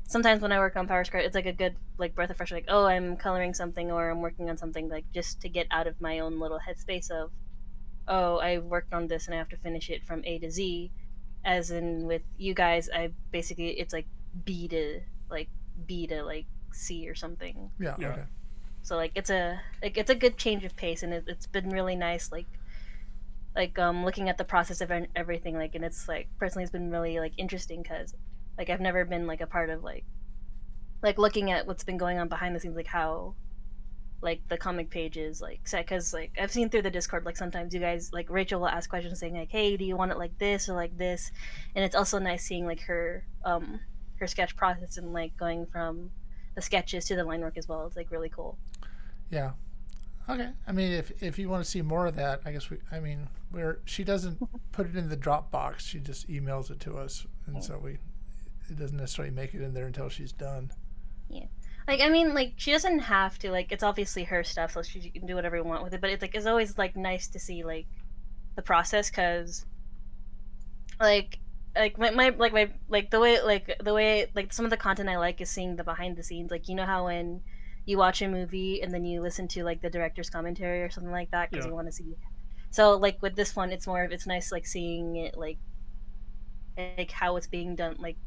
sometimes 0.08 0.42
when 0.42 0.52
I 0.52 0.60
work 0.60 0.76
on 0.76 0.88
Power 0.88 1.04
Squared, 1.04 1.26
it's 1.26 1.36
like 1.36 1.46
a 1.46 1.54
good 1.54 1.76
like 1.98 2.16
breath 2.16 2.30
of 2.30 2.38
fresh 2.38 2.52
like 2.52 2.66
oh 2.68 2.86
I'm 2.86 3.18
coloring 3.18 3.54
something 3.54 3.92
or 3.92 4.10
I'm 4.10 4.22
working 4.22 4.50
on 4.50 4.58
something 4.58 4.90
like 4.90 5.06
just 5.14 5.42
to 5.42 5.50
get 5.50 5.68
out 5.72 5.88
of 5.88 6.00
my 6.00 6.20
own 6.20 6.40
little 6.40 6.60
headspace 6.60 7.12
of 7.12 7.32
oh 8.08 8.38
I 8.38 8.60
worked 8.60 8.94
on 8.94 9.08
this 9.08 9.26
and 9.26 9.36
I 9.36 9.38
have 9.38 9.50
to 9.50 9.58
finish 9.58 9.90
it 9.90 10.06
from 10.06 10.24
A 10.26 10.40
to 10.40 10.50
Z. 10.50 10.92
As 11.46 11.72
in 11.72 12.06
with 12.06 12.22
you 12.38 12.54
guys, 12.54 12.90
I 12.94 13.12
basically 13.32 13.72
it's 13.72 13.92
like 13.92 14.08
B 14.46 14.68
to 14.70 15.02
like 15.30 15.50
B 15.86 16.08
to 16.08 16.24
like 16.24 16.46
C 16.72 17.10
or 17.10 17.16
something. 17.16 17.72
Yeah. 17.80 17.96
Yeah. 18.00 18.08
Okay. 18.10 18.24
So 18.82 18.96
like 18.96 19.12
it's 19.16 19.30
a 19.30 19.60
like 19.82 19.98
it's 19.98 20.10
a 20.10 20.16
good 20.16 20.38
change 20.38 20.66
of 20.66 20.76
pace, 20.76 21.04
and 21.04 21.14
it, 21.14 21.24
it's 21.28 21.48
been 21.48 21.70
really 21.70 21.96
nice. 21.96 22.32
Like 22.32 22.48
like 23.56 23.78
um 23.80 24.04
looking 24.04 24.30
at 24.30 24.38
the 24.38 24.44
process 24.44 24.82
of 24.82 24.92
everything, 25.16 25.56
like 25.56 25.76
and 25.76 25.86
it's 25.86 26.08
like 26.08 26.28
personally 26.40 26.64
it's 26.64 26.72
been 26.72 26.92
really 26.92 27.20
like 27.20 27.34
interesting 27.38 27.82
because 27.82 28.16
like 28.58 28.70
I've 28.70 28.82
never 28.82 29.06
been 29.06 29.28
like 29.28 29.42
a 29.42 29.48
part 29.48 29.70
of 29.70 29.84
like 29.84 30.06
like 31.02 31.18
looking 31.18 31.52
at 31.52 31.68
what's 31.68 31.84
been 31.84 31.98
going 31.98 32.18
on 32.18 32.30
behind 32.30 32.56
the 32.56 32.60
scenes, 32.60 32.76
like 32.76 32.88
how 32.88 33.36
like 34.22 34.42
the 34.48 34.58
comic 34.58 34.90
pages 34.90 35.42
like 35.42 35.68
set 35.68 35.86
because 35.86 36.14
like 36.14 36.32
I've 36.42 36.52
seen 36.52 36.70
through 36.70 36.84
the 36.84 36.90
Discord 36.90 37.26
like 37.26 37.36
sometimes 37.36 37.74
you 37.74 37.82
guys 37.82 38.12
like 38.14 38.30
Rachel 38.30 38.62
will 38.62 38.70
ask 38.70 38.90
questions 38.90 39.20
saying 39.20 39.36
like 39.36 39.52
hey 39.52 39.76
do 39.76 39.84
you 39.84 39.98
want 39.98 40.12
it 40.12 40.18
like 40.18 40.38
this 40.38 40.70
or 40.70 40.74
like 40.74 40.98
this, 40.98 41.32
and 41.76 41.84
it's 41.84 41.96
also 41.96 42.20
nice 42.20 42.44
seeing 42.44 42.66
like 42.66 42.82
her 42.82 43.26
um 43.44 43.80
her 44.20 44.28
sketch 44.28 44.56
process 44.56 44.98
and 44.98 45.12
like 45.14 45.36
going 45.38 45.66
from 45.66 46.12
the 46.56 46.62
sketches 46.62 47.06
to 47.06 47.16
the 47.16 47.24
line 47.24 47.42
work 47.42 47.58
as 47.58 47.68
well. 47.68 47.86
It's 47.86 47.98
like 47.98 48.12
really 48.12 48.30
cool. 48.30 48.58
Yeah. 49.30 49.52
Okay. 50.30 50.50
I 50.68 50.72
mean, 50.72 50.92
if 50.92 51.12
if 51.22 51.38
you 51.38 51.50
want 51.50 51.64
to 51.64 51.70
see 51.70 51.82
more 51.82 52.06
of 52.06 52.16
that, 52.16 52.42
I 52.46 52.52
guess 52.52 52.70
we. 52.70 52.78
I 52.92 53.00
mean, 53.00 53.28
where 53.52 53.80
she 53.86 54.04
doesn't 54.04 54.40
put 54.72 54.88
it 54.88 54.96
in 54.96 55.10
the 55.10 55.18
Dropbox, 55.18 55.80
she 55.80 56.00
just 56.00 56.30
emails 56.30 56.72
it 56.72 56.80
to 56.82 56.98
us, 56.98 57.26
and 57.46 57.64
so 57.64 57.78
we. 57.78 57.98
It 58.70 58.80
doesn't 58.80 58.96
necessarily 58.96 59.34
make 59.34 59.54
it 59.54 59.62
in 59.62 59.74
there 59.74 59.86
until 59.86 60.08
she's 60.08 60.32
done. 60.32 60.72
Yeah. 61.30 61.48
Like 61.88 62.00
I 62.00 62.08
mean, 62.10 62.34
like 62.34 62.54
she 62.56 62.72
doesn't 62.72 63.00
have 63.00 63.38
to. 63.40 63.52
Like 63.52 63.72
it's 63.72 63.84
obviously 63.84 64.24
her 64.24 64.44
stuff, 64.44 64.72
so 64.72 64.82
she 64.82 65.10
can 65.10 65.26
do 65.26 65.36
whatever 65.36 65.58
you 65.58 65.64
want 65.64 65.84
with 65.84 65.94
it. 65.94 66.00
But 66.00 66.12
it's 66.12 66.22
like 66.22 66.36
it's 66.36 66.46
always 66.46 66.78
like 66.78 66.96
nice 66.96 67.28
to 67.30 67.40
see 67.40 67.64
like 67.64 67.88
the 68.56 68.62
process, 68.62 69.10
because 69.10 69.66
like 71.00 71.40
like 71.76 71.98
my, 71.98 72.12
my 72.12 72.30
like 72.30 72.54
my 72.54 72.72
like 72.88 73.12
the 73.12 73.20
way 73.20 73.42
like 73.42 73.76
the 73.84 73.94
way 73.94 74.32
like 74.34 74.54
some 74.54 74.64
of 74.64 74.72
the 74.72 74.78
content 74.78 75.10
I 75.10 75.18
like 75.18 75.42
is 75.42 75.50
seeing 75.50 75.76
the 75.76 75.84
behind 75.84 76.16
the 76.16 76.24
scenes. 76.24 76.52
Like 76.52 76.70
you 76.70 76.76
know 76.76 76.86
how 76.86 77.06
when 77.06 77.42
you 77.86 77.98
watch 77.98 78.22
a 78.22 78.28
movie 78.28 78.82
and 78.82 78.94
then 78.94 79.04
you 79.06 79.22
listen 79.22 79.48
to 79.50 79.64
like 79.64 79.82
the 79.82 79.90
director's 79.90 80.30
commentary 80.30 80.82
or 80.84 80.90
something 80.90 81.12
like 81.12 81.32
that 81.32 81.50
because 81.52 81.66
Yeah. 81.66 81.70
you 81.70 81.76
want 81.76 81.88
to 81.88 81.92
see. 81.92 82.16
So 82.72 82.96
like 82.96 83.22
with 83.22 83.36
this 83.36 83.56
one, 83.56 83.72
it's 83.72 83.86
more 83.88 84.04
of 84.04 84.12
it's 84.12 84.26
nice 84.26 84.52
like 84.52 84.66
seeing 84.66 85.16
it 85.18 85.38
like 85.38 85.58
like 86.98 87.12
how 87.12 87.36
it's 87.36 87.48
being 87.48 87.76
done 87.76 87.96
like 88.00 88.18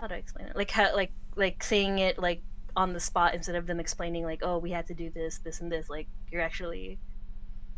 how 0.00 0.06
do 0.08 0.14
I 0.14 0.18
explain 0.18 0.48
it? 0.48 0.56
Like 0.56 0.70
how 0.70 0.94
like 0.94 1.12
like 1.36 1.62
seeing 1.62 1.98
it 1.98 2.18
like 2.18 2.42
on 2.76 2.92
the 2.92 3.00
spot 3.00 3.34
instead 3.34 3.54
of 3.54 3.66
them 3.66 3.78
explaining 3.80 4.24
like 4.24 4.40
oh 4.42 4.58
we 4.58 4.70
had 4.72 4.86
to 4.86 4.94
do 4.94 5.08
this 5.10 5.38
this 5.38 5.60
and 5.60 5.70
this 5.70 5.88
like 5.88 6.08
you're 6.30 6.42
actually 6.42 6.98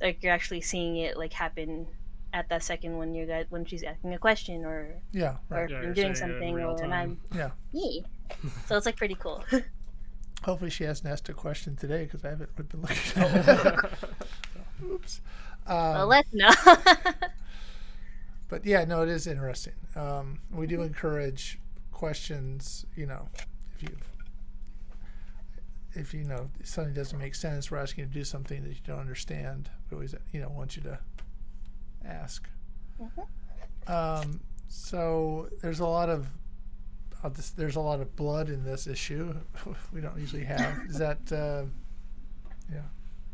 like 0.01 0.23
you're 0.23 0.33
actually 0.33 0.61
seeing 0.63 0.97
it 0.97 1.17
like 1.19 1.33
happen 1.35 1.87
at 2.33 2.49
that 2.49 2.63
second 2.63 2.97
when 2.99 3.15
you 3.15 3.25
guys 3.27 3.47
when 3.51 3.65
she's 3.65 3.83
asking 3.83 4.15
a 4.15 4.19
question 4.19 4.65
or 4.65 4.97
Yeah. 5.13 5.37
or 5.51 5.69
Yeah, 5.71 5.81
doing 5.83 5.95
seeing 5.95 6.07
it 6.07 6.11
in 6.11 6.17
something 6.17 6.55
real 6.55 6.71
or 6.71 6.83
and 6.83 6.93
I'm 6.95 7.21
Yeah. 7.35 7.51
yeah. 7.73 8.01
so 8.67 8.77
it's 8.77 8.87
like 8.87 8.97
pretty 8.97 9.15
cool. 9.17 9.45
Hopefully, 10.45 10.71
she 10.71 10.85
hasn't 10.85 11.11
asked 11.11 11.28
a 11.28 11.33
question 11.35 11.76
today 11.76 12.05
because 12.05 12.25
I 12.25 12.31
haven't 12.31 12.55
been 12.57 12.81
looking 12.81 13.23
at 13.23 13.49
it. 13.49 13.90
Oops. 14.85 15.21
well, 15.69 16.02
Um, 16.02 16.09
let's 16.09 16.33
know. 16.33 16.50
but 18.49 18.64
yeah, 18.64 18.85
no, 18.85 19.02
it 19.02 19.09
is 19.09 19.26
interesting. 19.26 19.73
Um, 19.97 20.38
we 20.52 20.66
do 20.66 20.83
encourage 20.83 21.59
questions. 21.90 22.85
You 22.95 23.07
know, 23.07 23.28
if 23.76 23.83
you 23.83 23.97
if 25.95 26.12
you 26.14 26.25
know 26.25 26.50
something 26.62 26.95
doesn't 26.95 27.19
make 27.19 27.35
sense, 27.35 27.71
we're 27.71 27.78
asking 27.78 28.05
you 28.05 28.09
to 28.09 28.14
do 28.14 28.25
something 28.25 28.62
that 28.62 28.71
you 28.71 28.81
don't 28.87 29.00
understand. 29.00 29.71
We 29.90 29.95
always, 29.97 30.14
you 30.33 30.40
know, 30.40 30.49
want 30.50 30.76
you 30.76 30.83
to 30.83 30.99
ask. 32.05 32.49
Um, 33.88 34.40
so 34.69 35.49
there's 35.62 35.81
a 35.81 35.87
lot 35.87 36.09
of 36.09 36.28
just, 37.30 37.56
there's 37.56 37.76
a 37.76 37.80
lot 37.80 38.00
of 38.00 38.14
blood 38.16 38.49
in 38.49 38.64
this 38.64 38.87
issue. 38.87 39.35
we 39.92 40.00
don't 40.00 40.18
usually 40.18 40.45
have. 40.45 40.78
Is 40.88 40.99
that 40.99 41.33
uh, 41.33 41.64
yeah 42.73 42.83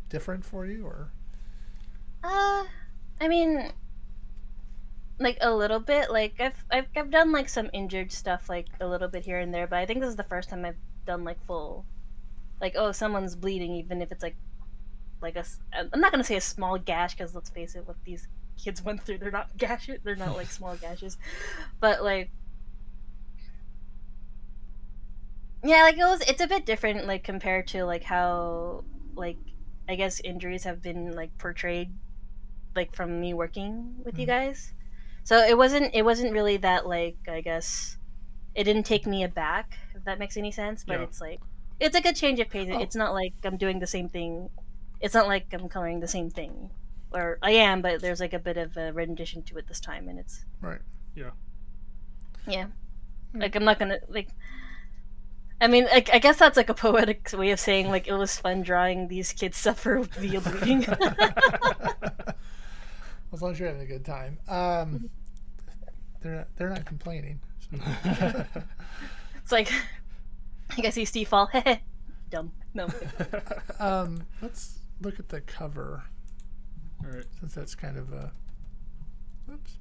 different 0.09 0.45
for 0.45 0.65
you 0.65 0.85
or? 0.85 1.11
Uh, 2.23 2.63
I 3.19 3.27
mean, 3.27 3.71
like 5.19 5.37
a 5.41 5.53
little 5.53 5.79
bit. 5.79 6.11
Like 6.11 6.39
I've, 6.39 6.65
I've 6.71 6.87
I've 6.95 7.09
done 7.09 7.31
like 7.31 7.49
some 7.49 7.69
injured 7.73 8.11
stuff, 8.11 8.49
like 8.49 8.67
a 8.79 8.87
little 8.87 9.07
bit 9.07 9.25
here 9.25 9.39
and 9.39 9.53
there. 9.53 9.67
But 9.67 9.79
I 9.79 9.85
think 9.85 10.01
this 10.01 10.09
is 10.09 10.15
the 10.15 10.23
first 10.23 10.49
time 10.49 10.65
I've 10.65 10.77
done 11.05 11.23
like 11.23 11.43
full, 11.45 11.85
like 12.61 12.75
oh 12.77 12.91
someone's 12.91 13.35
bleeding, 13.35 13.73
even 13.75 14.01
if 14.01 14.11
it's 14.11 14.23
like, 14.23 14.35
like 15.21 15.35
a 15.35 15.45
I'm 15.73 15.99
not 15.99 16.11
gonna 16.11 16.23
say 16.23 16.35
a 16.35 16.41
small 16.41 16.77
gash 16.77 17.15
because 17.15 17.35
let's 17.35 17.49
face 17.49 17.75
it, 17.75 17.87
what 17.87 17.97
these 18.05 18.27
kids 18.57 18.83
went 18.83 19.01
through, 19.01 19.17
they're 19.17 19.31
not 19.31 19.57
gashes. 19.57 19.99
They're 20.03 20.15
not 20.15 20.35
like 20.35 20.51
small 20.51 20.75
gashes, 20.75 21.17
but 21.79 22.03
like. 22.03 22.29
Yeah, 25.63 25.83
like 25.83 25.95
it 25.97 26.03
was. 26.03 26.21
It's 26.27 26.41
a 26.41 26.47
bit 26.47 26.65
different, 26.65 27.07
like 27.07 27.23
compared 27.23 27.67
to 27.67 27.85
like 27.85 28.03
how, 28.03 28.83
like, 29.15 29.37
I 29.87 29.95
guess 29.95 30.19
injuries 30.21 30.63
have 30.65 30.81
been 30.81 31.11
like 31.15 31.37
portrayed 31.37 31.93
like 32.75 32.95
from 32.95 33.19
me 33.21 33.33
working 33.33 33.95
with 34.03 34.17
you 34.17 34.25
Mhm. 34.25 34.29
guys. 34.29 34.73
So 35.23 35.37
it 35.37 35.57
wasn't 35.57 35.93
it 35.93 36.03
wasn't 36.03 36.33
really 36.33 36.57
that 36.57 36.87
like 36.87 37.17
I 37.27 37.41
guess 37.41 37.97
it 38.55 38.63
didn't 38.65 38.83
take 38.85 39.05
me 39.05 39.23
aback 39.23 39.77
if 39.95 40.03
that 40.05 40.19
makes 40.19 40.37
any 40.37 40.51
sense. 40.51 40.83
But 40.83 40.99
Yeah. 40.99 41.03
it's 41.03 41.21
like 41.21 41.39
it's 41.79 41.93
like 41.93 42.05
a 42.05 42.13
change 42.13 42.39
of 42.39 42.49
pace. 42.49 42.69
Oh. 42.71 42.79
It's 42.79 42.95
not 42.95 43.13
like 43.13 43.33
I'm 43.43 43.57
doing 43.57 43.79
the 43.79 43.87
same 43.87 44.09
thing. 44.09 44.49
It's 45.01 45.13
not 45.13 45.27
like 45.27 45.53
I'm 45.53 45.67
coloring 45.69 45.99
the 45.99 46.07
same 46.07 46.29
thing, 46.29 46.71
or 47.13 47.37
I 47.41 47.51
am, 47.51 47.81
but 47.81 48.01
there's 48.01 48.19
like 48.21 48.33
a 48.33 48.39
bit 48.39 48.57
of 48.57 48.75
a 48.77 48.91
rendition 48.93 49.43
to 49.43 49.57
it 49.57 49.67
this 49.67 49.79
time, 49.81 50.07
and 50.09 50.17
it's 50.19 50.45
Right. 50.61 50.79
Yeah. 51.15 51.31
yeah. 52.47 52.67
Hmm. 53.33 53.41
Like 53.41 53.55
I'm 53.55 53.65
not 53.65 53.79
gonna 53.79 53.99
like. 54.07 54.29
I 55.61 55.67
mean, 55.67 55.85
like, 55.85 56.09
I 56.13 56.19
guess 56.19 56.37
that's 56.37 56.57
like 56.57 56.69
a 56.69 56.73
poetic 56.73 57.29
way 57.33 57.51
of 57.51 57.59
saying 57.59 57.89
like 57.89 58.07
it 58.07 58.13
was 58.13 58.37
fun 58.37 58.63
drawing 58.63 59.07
these 59.07 59.31
kids 59.33 59.57
suffer 59.61 60.01
via 60.17 60.41
bleeding. 60.41 60.83
as 63.33 63.41
long 63.41 63.51
as 63.51 63.59
you're 63.59 63.69
having 63.69 63.83
a 63.83 63.87
good 63.87 64.05
time. 64.05 64.39
Um, 64.47 65.09
they're 66.21 66.35
not, 66.35 66.47
they're 66.55 66.69
not 66.69 66.85
complaining. 66.85 67.39
so. 67.71 68.45
It's 69.43 69.51
like, 69.51 69.69
I 70.77 70.81
guess 70.81 70.97
you 70.97 71.05
Steve 71.05 71.27
fall. 71.27 71.49
Dumb. 72.29 72.51
No. 72.73 72.87
um, 73.79 74.25
let's 74.41 74.79
look 75.01 75.19
at 75.19 75.29
the 75.29 75.41
cover 75.41 76.03
All 77.03 77.11
right. 77.11 77.25
since 77.39 77.53
that's 77.53 77.75
kind 77.75 77.97
of 77.97 78.11
a. 78.13 78.31
Whoops. 79.47 79.77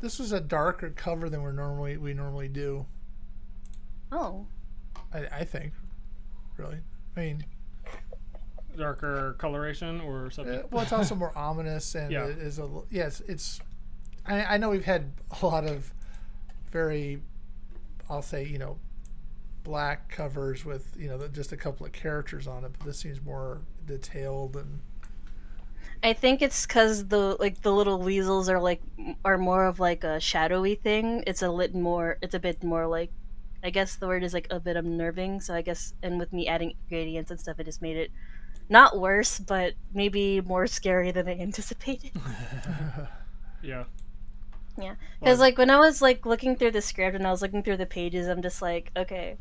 This 0.00 0.18
was 0.18 0.32
a 0.32 0.40
darker 0.40 0.90
cover 0.90 1.28
than 1.30 1.42
we 1.42 1.52
normally 1.52 1.96
we 1.96 2.14
normally 2.14 2.48
do. 2.48 2.86
Oh. 4.12 4.46
I, 5.12 5.26
I 5.40 5.44
think, 5.44 5.72
really. 6.58 6.78
I 7.16 7.20
mean, 7.20 7.44
Darker 8.76 9.34
coloration 9.38 10.00
or 10.02 10.26
uh, 10.26 10.30
something. 10.30 10.62
well, 10.70 10.82
it's 10.82 10.92
also 10.92 11.14
more 11.14 11.36
ominous 11.36 11.94
and 11.94 12.12
Yeah. 12.12 12.26
it 12.26 12.38
is 12.38 12.58
a 12.58 12.62
l- 12.62 12.86
yes. 12.90 13.22
It's. 13.26 13.60
I, 14.26 14.44
I 14.44 14.56
know 14.58 14.68
we've 14.70 14.84
had 14.84 15.12
a 15.40 15.46
lot 15.46 15.64
of 15.64 15.92
very, 16.70 17.22
I'll 18.10 18.22
say 18.22 18.44
you 18.44 18.58
know, 18.58 18.78
black 19.64 20.10
covers 20.10 20.64
with 20.64 20.94
you 20.98 21.08
know 21.08 21.26
just 21.28 21.52
a 21.52 21.56
couple 21.56 21.86
of 21.86 21.92
characters 21.92 22.46
on 22.46 22.64
it, 22.64 22.72
but 22.78 22.86
this 22.86 22.98
seems 22.98 23.22
more 23.22 23.62
detailed 23.86 24.56
and 24.56 24.80
I 26.02 26.12
think 26.12 26.42
it's 26.42 26.66
because 26.66 27.08
the 27.08 27.36
like 27.40 27.62
the 27.62 27.72
little 27.72 27.98
weasels 28.00 28.48
are 28.48 28.60
like 28.60 28.82
are 29.24 29.38
more 29.38 29.66
of 29.66 29.80
like 29.80 30.04
a 30.04 30.20
shadowy 30.20 30.74
thing. 30.76 31.24
It's 31.26 31.42
a 31.42 31.50
lit 31.50 31.74
more. 31.74 32.18
It's 32.22 32.34
a 32.34 32.38
bit 32.38 32.62
more 32.62 32.86
like, 32.86 33.10
I 33.64 33.70
guess 33.70 33.96
the 33.96 34.06
word 34.06 34.22
is 34.22 34.32
like 34.32 34.46
a 34.50 34.60
bit 34.60 34.76
unnerving. 34.76 35.40
So 35.40 35.54
I 35.54 35.62
guess 35.62 35.94
and 36.02 36.18
with 36.18 36.32
me 36.32 36.46
adding 36.46 36.74
gradients 36.88 37.30
and 37.30 37.40
stuff, 37.40 37.58
it 37.58 37.64
just 37.64 37.82
made 37.82 37.96
it 37.96 38.10
not 38.68 38.98
worse, 39.00 39.38
but 39.40 39.74
maybe 39.92 40.40
more 40.40 40.66
scary 40.66 41.10
than 41.10 41.28
I 41.28 41.38
anticipated. 41.40 42.12
Yeah. 43.62 43.84
Yeah, 44.76 44.94
Well- 44.94 44.96
because 45.20 45.40
like 45.40 45.58
when 45.58 45.70
I 45.70 45.78
was 45.80 46.00
like 46.00 46.24
looking 46.24 46.54
through 46.56 46.70
the 46.70 46.80
script 46.82 47.16
and 47.16 47.26
I 47.26 47.30
was 47.32 47.42
looking 47.42 47.62
through 47.64 47.78
the 47.78 47.86
pages, 47.86 48.28
I'm 48.28 48.40
just 48.42 48.62
like, 48.62 48.92
okay, 48.96 49.36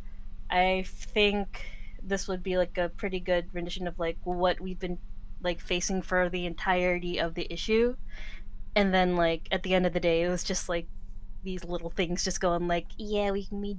I 0.49 0.85
think 0.87 1.65
this 2.01 2.27
would 2.27 2.41
be 2.41 2.57
like 2.57 2.77
a 2.79 2.89
pretty 2.89 3.19
good 3.19 3.53
rendition 3.53 3.87
of 3.87 3.99
like 3.99 4.17
what 4.23 4.59
we've 4.59 4.79
been 4.79 4.97
like 5.41 5.61
facing 5.61 6.01
for 6.01 6.29
the 6.29 6.45
entirety 6.45 7.19
of 7.19 7.35
the 7.35 7.51
issue, 7.53 7.95
and 8.75 8.93
then 8.93 9.15
like 9.15 9.47
at 9.51 9.63
the 9.63 9.73
end 9.75 9.85
of 9.85 9.93
the 9.93 9.99
day, 9.99 10.23
it 10.23 10.29
was 10.29 10.43
just 10.43 10.69
like 10.69 10.87
these 11.43 11.63
little 11.65 11.89
things 11.89 12.23
just 12.23 12.41
going 12.41 12.67
like, 12.67 12.87
yeah, 12.97 13.31
we 13.31 13.47
we 13.51 13.77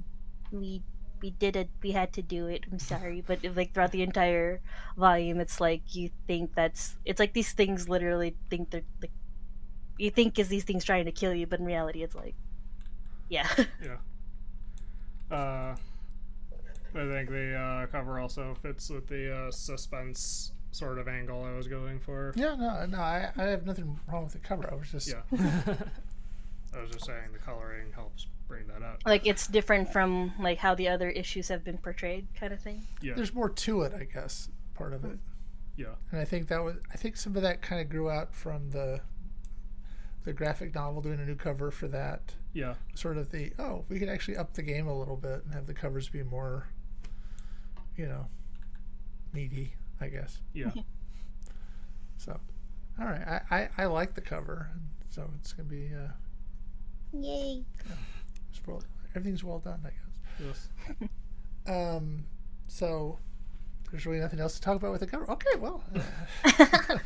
we 0.51 0.83
we 1.21 1.31
did 1.31 1.55
it, 1.55 1.69
we 1.83 1.91
had 1.91 2.13
to 2.13 2.21
do 2.21 2.47
it. 2.47 2.65
I'm 2.71 2.79
sorry, 2.79 3.21
but 3.21 3.39
like 3.55 3.73
throughout 3.73 3.91
the 3.91 4.03
entire 4.03 4.61
volume, 4.97 5.39
it's 5.39 5.59
like 5.61 5.95
you 5.95 6.09
think 6.27 6.55
that's 6.55 6.97
it's 7.05 7.19
like 7.19 7.33
these 7.33 7.53
things 7.53 7.89
literally 7.89 8.37
think 8.49 8.71
they're 8.71 8.83
like 9.01 9.11
you 9.97 10.11
think 10.11 10.39
is 10.39 10.47
these 10.49 10.63
things 10.63 10.83
trying 10.85 11.05
to 11.05 11.11
kill 11.11 11.33
you, 11.33 11.47
but 11.47 11.59
in 11.59 11.65
reality, 11.65 12.03
it's 12.03 12.15
like, 12.15 12.35
Yeah. 13.29 13.47
yeah, 13.81 13.97
Uh, 15.31 15.75
I 16.95 17.05
think 17.05 17.29
the 17.29 17.53
uh, 17.55 17.87
cover 17.87 18.19
also 18.19 18.55
fits 18.55 18.89
with 18.89 19.07
the 19.07 19.33
uh, 19.47 19.51
suspense 19.51 20.53
sort 20.71 20.99
of 20.99 21.07
angle 21.07 21.43
I 21.43 21.55
was 21.55 21.67
going 21.67 21.99
for. 21.99 22.33
yeah, 22.35 22.55
no, 22.55 22.85
no, 22.85 22.97
I, 22.99 23.29
I 23.35 23.43
have 23.43 23.65
nothing 23.65 23.99
wrong 24.11 24.23
with 24.23 24.33
the 24.33 24.39
cover. 24.39 24.69
I 24.71 24.75
was 24.75 24.91
just 24.91 25.07
Yeah. 25.09 25.21
I 26.75 26.81
was 26.81 26.91
just 26.91 27.05
saying 27.05 27.31
the 27.33 27.39
coloring 27.39 27.91
helps 27.93 28.27
bring 28.47 28.67
that 28.67 28.83
out. 28.83 29.01
like 29.05 29.25
it's 29.25 29.47
different 29.47 29.91
from 29.91 30.33
like 30.39 30.59
how 30.59 30.75
the 30.75 30.87
other 30.87 31.09
issues 31.09 31.47
have 31.47 31.63
been 31.63 31.77
portrayed, 31.79 32.27
kind 32.39 32.53
of 32.53 32.59
thing. 32.59 32.83
Yeah. 33.01 33.13
there's 33.15 33.33
more 33.33 33.49
to 33.49 33.81
it, 33.81 33.93
I 33.93 34.03
guess. 34.03 34.49
Part 34.75 34.93
of 34.93 35.03
it. 35.05 35.17
Yeah. 35.75 35.95
and 36.11 36.19
I 36.19 36.25
think 36.25 36.47
that 36.49 36.63
was 36.63 36.75
I 36.93 36.97
think 36.97 37.17
some 37.17 37.35
of 37.35 37.41
that 37.41 37.61
kind 37.61 37.81
of 37.81 37.89
grew 37.89 38.09
out 38.09 38.35
from 38.35 38.69
the 38.69 39.01
the 40.25 40.33
graphic 40.33 40.75
novel 40.75 41.01
doing 41.01 41.19
a 41.19 41.25
new 41.25 41.35
cover 41.35 41.71
for 41.71 41.87
that 41.87 42.33
Yeah. 42.53 42.75
sort 42.93 43.17
of 43.17 43.31
the 43.31 43.53
oh 43.57 43.85
we 43.89 43.97
could 43.97 44.09
actually 44.09 44.37
up 44.37 44.53
the 44.53 44.61
game 44.61 44.87
a 44.87 44.97
little 44.97 45.15
bit 45.17 45.43
and 45.45 45.53
have 45.53 45.65
the 45.65 45.73
covers 45.73 46.09
be 46.09 46.21
more 46.23 46.67
you 47.97 48.05
know 48.05 48.27
meaty 49.33 49.73
I 50.01 50.07
guess 50.07 50.39
Yeah. 50.53 50.71
so 52.17 52.39
all 52.99 53.05
right 53.05 53.27
I 53.27 53.41
I, 53.55 53.69
I 53.77 53.85
like 53.85 54.13
the 54.15 54.21
cover 54.21 54.69
so 55.09 55.29
it's 55.39 55.53
gonna 55.53 55.67
be 55.69 55.91
uh 55.93 56.11
Yay! 57.13 57.63
it's 58.51 58.61
well, 58.67 58.81
everything's 59.15 59.43
well 59.43 59.59
done 59.59 59.81
I 59.85 59.89
guess 59.89 60.69
Yes. 60.97 61.09
um 61.67 62.25
so 62.67 63.17
there's 63.91 64.05
really 64.05 64.19
nothing 64.19 64.39
else 64.39 64.55
to 64.55 64.61
talk 64.61 64.75
about 64.75 64.91
with 64.91 65.01
the 65.01 65.07
cover 65.07 65.29
okay 65.31 65.55
well 65.59 65.83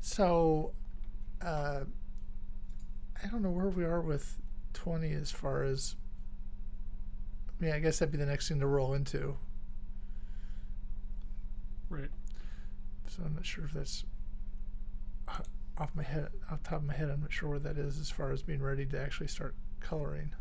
So, 0.00 0.72
uh, 1.40 1.84
I 3.22 3.26
don't 3.28 3.42
know 3.42 3.50
where 3.50 3.68
we 3.68 3.84
are 3.84 4.00
with 4.00 4.40
20 4.74 5.12
as 5.12 5.30
far 5.30 5.62
as. 5.62 5.94
I 7.62 7.64
mean, 7.64 7.74
I 7.74 7.78
guess 7.78 8.00
that'd 8.00 8.10
be 8.10 8.18
the 8.18 8.26
next 8.26 8.48
thing 8.48 8.58
to 8.58 8.66
roll 8.66 8.94
into. 8.94 9.36
Right. 11.88 12.10
So 13.06 13.22
I'm 13.24 13.34
not 13.36 13.46
sure 13.46 13.66
if 13.66 13.70
that's 13.70 14.04
off 15.78 15.94
my 15.94 16.02
head, 16.02 16.28
off 16.50 16.60
the 16.64 16.68
top 16.70 16.78
of 16.80 16.84
my 16.84 16.94
head. 16.94 17.08
I'm 17.08 17.20
not 17.20 17.32
sure 17.32 17.50
where 17.50 17.60
that 17.60 17.78
is 17.78 18.00
as 18.00 18.10
far 18.10 18.32
as 18.32 18.42
being 18.42 18.60
ready 18.60 18.84
to 18.86 19.00
actually 19.00 19.28
start 19.28 19.54
coloring. 19.78 20.32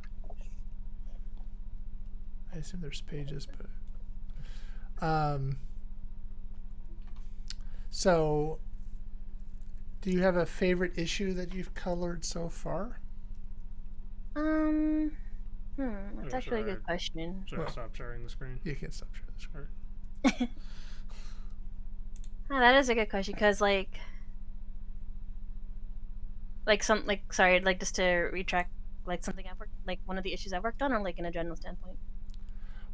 I 2.56 2.58
assume 2.58 2.82
there's 2.82 3.01
pages, 3.01 3.48
but 5.00 5.06
um. 5.06 5.58
So, 7.92 8.58
do 10.01 10.10
you 10.10 10.22
have 10.22 10.38
a 10.38 10.46
favorite 10.48 10.94
issue 10.98 11.34
that 11.36 11.54
you've 11.54 11.75
colored 11.75 12.25
so 12.25 12.50
far? 12.50 13.00
Um, 14.36 15.12
hmm, 15.84 16.22
that's 16.22 16.34
actually 16.34 16.62
a 16.62 16.64
good 16.64 16.84
question. 16.84 17.44
Should 17.48 17.60
I 17.60 17.70
stop 17.70 17.96
sharing 17.96 18.24
the 18.24 18.30
screen? 18.30 18.60
You 18.64 18.76
can't 18.76 18.94
stop 18.94 19.10
sharing 19.14 19.34
the 19.38 19.42
screen. 20.38 20.50
Oh, 22.50 22.60
that 22.60 22.76
is 22.76 22.90
a 22.90 22.96
good 22.96 23.10
question 23.10 23.34
because 23.34 23.62
like, 23.62 24.00
like 26.66 26.84
some 26.84 27.06
like 27.06 27.34
sorry, 27.34 27.60
like 27.62 27.80
just 27.80 27.96
to 27.96 28.04
retract 28.32 28.72
like 29.06 29.24
something 29.24 29.46
I've 29.50 29.60
worked 29.60 29.72
like 29.88 30.00
one 30.06 30.18
of 30.18 30.24
the 30.24 30.34
issues 30.34 30.54
I've 30.54 30.64
worked 30.64 30.82
on 30.82 30.94
or 30.94 31.02
like 31.02 31.18
in 31.18 31.26
a 31.26 31.32
general 31.32 31.56
standpoint. 31.56 31.98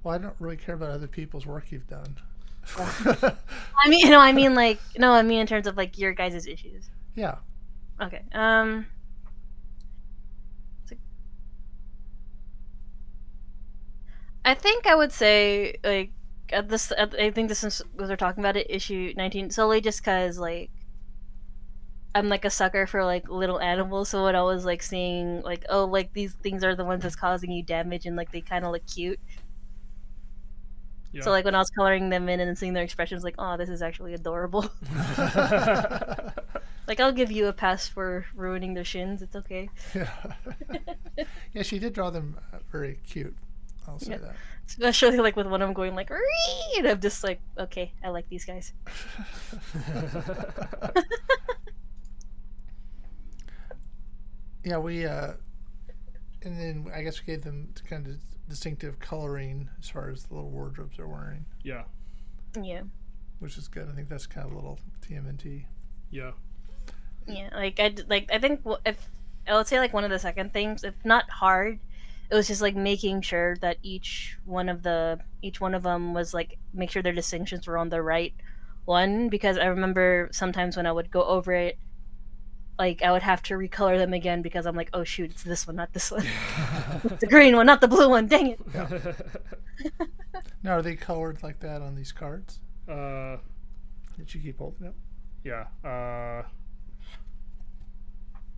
Well, 0.04 0.16
I 0.16 0.18
don't 0.20 0.36
really 0.40 0.58
care 0.58 0.76
about 0.76 0.92
other 0.92 1.08
people's 1.08 1.46
work 1.46 1.72
you've 1.72 1.88
done. 1.88 2.16
I 2.78 3.90
mean, 3.90 4.10
no, 4.10 4.20
I 4.20 4.32
mean 4.32 4.56
like 4.56 4.80
no, 4.98 5.12
I 5.12 5.22
mean 5.22 5.40
in 5.40 5.48
terms 5.48 5.68
of 5.68 5.76
like 5.78 5.98
your 5.98 6.14
guys' 6.14 6.48
issues. 6.48 6.90
yeah. 7.16 7.36
Okay. 8.02 8.22
Um. 8.34 8.86
it's 10.84 10.92
a- 10.92 10.98
I 14.48 14.54
think 14.54 14.88
I 14.88 14.96
would 14.96 15.12
say 15.12 15.76
like 15.84 16.12
at 16.54 16.70
this. 16.70 16.94
At, 16.98 17.14
I 17.20 17.32
think 17.32 17.50
this 17.50 17.66
is 17.66 17.82
what 17.96 18.08
they're 18.08 18.16
talking 18.16 18.42
about 18.42 18.56
it. 18.56 18.68
Issue 18.70 19.14
nineteen 19.18 19.50
solely 19.50 19.82
just 19.82 20.00
because 20.00 20.40
like 20.40 20.72
I'm 22.16 22.30
like 22.30 22.46
a 22.46 22.50
sucker 22.50 22.88
for 22.88 23.04
like 23.04 23.28
little 23.28 23.60
animals. 23.60 24.08
So 24.08 24.24
when 24.24 24.38
I 24.38 24.44
was 24.44 24.64
like 24.64 24.82
seeing 24.82 25.42
like 25.42 25.66
oh 25.68 25.84
like 25.84 26.14
these 26.14 26.32
things 26.32 26.64
are 26.64 26.76
the 26.76 26.86
ones 26.86 27.04
that's 27.04 27.18
causing 27.18 27.52
you 27.52 27.62
damage 27.62 28.06
and 28.06 28.16
like 28.16 28.32
they 28.32 28.40
kind 28.40 28.64
of 28.64 28.72
look 28.72 28.88
cute. 28.88 29.20
Yeah. 31.12 31.24
So 31.24 31.32
like 31.32 31.44
when 31.44 31.54
I 31.54 31.60
was 31.60 31.70
coloring 31.70 32.08
them 32.10 32.30
in 32.30 32.40
and 32.40 32.58
seeing 32.58 32.72
their 32.72 32.86
expressions, 32.86 33.26
like 33.26 33.36
oh 33.38 33.58
this 33.58 33.68
is 33.68 33.82
actually 33.82 34.14
adorable. 34.14 34.72
like 36.88 37.02
I'll 37.02 37.12
give 37.12 37.34
you 37.34 37.48
a 37.48 37.54
pass 37.54 37.86
for 37.86 38.26
ruining 38.34 38.76
their 38.76 38.86
shins. 38.86 39.22
It's 39.22 39.36
okay. 39.36 39.70
yeah. 39.94 40.10
yeah, 41.54 41.64
she 41.64 41.80
did 41.80 41.92
draw 41.92 42.12
them 42.12 42.38
uh, 42.54 42.60
very 42.72 42.98
cute. 43.06 43.36
I'll 43.88 44.00
say 44.00 44.12
Yeah. 44.12 44.18
that. 44.18 44.36
Especially 44.68 45.18
like 45.18 45.36
with 45.36 45.48
one 45.48 45.62
of 45.62 45.68
them 45.68 45.74
going 45.74 45.96
like 45.96 46.10
"Ree!" 46.10 46.20
and 46.78 46.88
I'm 46.88 47.00
just 47.00 47.24
like 47.24 47.40
okay 47.58 47.94
I 48.04 48.10
like 48.10 48.28
these 48.30 48.46
guys. 48.46 48.74
Yeah, 54.64 54.78
we 54.80 55.06
uh, 55.06 55.34
and 56.44 56.60
then 56.60 56.92
I 56.94 57.02
guess 57.02 57.20
we 57.22 57.26
gave 57.34 57.44
them 57.44 57.70
kind 57.90 58.06
of 58.08 58.16
distinctive 58.50 59.00
coloring 59.00 59.70
as 59.80 59.90
far 59.90 60.10
as 60.10 60.24
the 60.26 60.34
little 60.36 60.50
wardrobes 60.50 60.98
they're 60.98 61.08
wearing, 61.08 61.46
yeah. 61.64 61.84
Yeah. 62.62 62.82
which 63.40 63.58
is 63.58 63.68
good. 63.68 63.88
I 63.90 63.94
think 63.94 64.10
that's 64.10 64.28
kind 64.28 64.46
of 64.46 64.52
a 64.52 64.56
little 64.56 64.80
TMNT. 65.08 65.66
Yeah. 66.12 66.32
Yeah, 67.28 67.50
like 67.54 67.80
I 67.80 67.90
d- 67.90 68.04
like 68.10 68.30
I 68.32 68.40
think 68.40 68.62
if 68.86 69.10
I 69.48 69.56
would 69.56 69.68
say 69.68 69.80
like 69.80 69.94
one 69.94 70.04
of 70.04 70.10
the 70.10 70.20
second 70.20 70.52
things, 70.54 70.84
if 70.84 70.94
not 71.06 71.30
hard, 71.30 71.80
it 72.30 72.36
was 72.36 72.48
just 72.48 72.62
like 72.62 72.76
making 72.76 73.22
sure 73.22 73.56
that 73.58 73.78
each 73.84 74.38
one 74.46 74.70
of 74.70 74.84
the 74.84 75.20
each 75.42 75.62
one 75.62 75.74
of 75.74 75.84
them 75.84 76.14
was 76.14 76.34
like 76.34 76.58
make 76.74 76.92
sure 76.92 77.02
their 77.02 77.14
distinctions 77.14 77.68
were 77.68 77.78
on 77.78 77.90
the 77.90 78.02
right 78.02 78.34
one 78.86 79.30
because 79.30 79.58
I 79.58 79.66
remember 79.66 80.30
sometimes 80.32 80.78
when 80.78 80.86
I 80.86 80.92
would 80.92 81.12
go 81.12 81.24
over 81.24 81.54
it, 81.54 81.78
like 82.80 83.02
I 83.02 83.12
would 83.12 83.22
have 83.22 83.44
to 83.44 83.56
recolor 83.56 83.98
them 83.98 84.14
again 84.14 84.42
because 84.42 84.66
I'm 84.66 84.76
like, 84.76 84.90
oh 84.94 85.04
shoot, 85.04 85.32
it's 85.32 85.44
this 85.44 85.68
one, 85.68 85.76
not 85.76 85.94
this 85.94 86.12
one, 86.12 86.26
it's 87.04 87.22
the 87.22 87.28
green 87.28 87.56
one, 87.56 87.66
not 87.66 87.82
the 87.82 87.88
blue 87.88 88.10
one. 88.10 88.28
Dang 88.28 88.48
it! 88.52 88.60
Now, 90.64 90.74
are 90.74 90.82
they 90.82 90.96
colored 90.96 91.44
like 91.44 91.60
that 91.60 91.82
on 91.82 91.96
these 91.96 92.12
cards 92.12 92.60
uh, 92.90 93.38
that 94.18 94.34
you 94.34 94.42
keep 94.42 94.58
holding 94.58 94.88
up? 94.88 94.96
yeah. 95.44 95.68
Uh, 95.84 96.44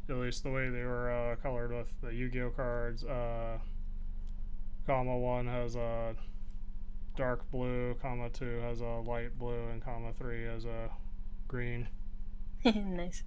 at 0.09 0.17
least 0.17 0.43
the 0.43 0.49
way 0.51 0.69
they 0.69 0.83
were 0.83 1.11
uh, 1.11 1.35
colored 1.37 1.71
with 1.71 1.87
the 2.01 2.13
Yu-Gi-Oh 2.13 2.49
cards. 2.51 3.03
Uh, 3.03 3.57
Kama 4.85 5.17
one 5.17 5.45
has 5.47 5.75
a 5.75 6.15
dark 7.15 7.49
blue. 7.51 7.95
Kama 8.01 8.29
two 8.29 8.59
has 8.61 8.81
a 8.81 8.85
light 8.85 9.37
blue, 9.37 9.67
and 9.69 9.83
Kama 9.83 10.13
three 10.13 10.45
has 10.45 10.65
a 10.65 10.89
green. 11.47 11.87
nice. 12.65 13.23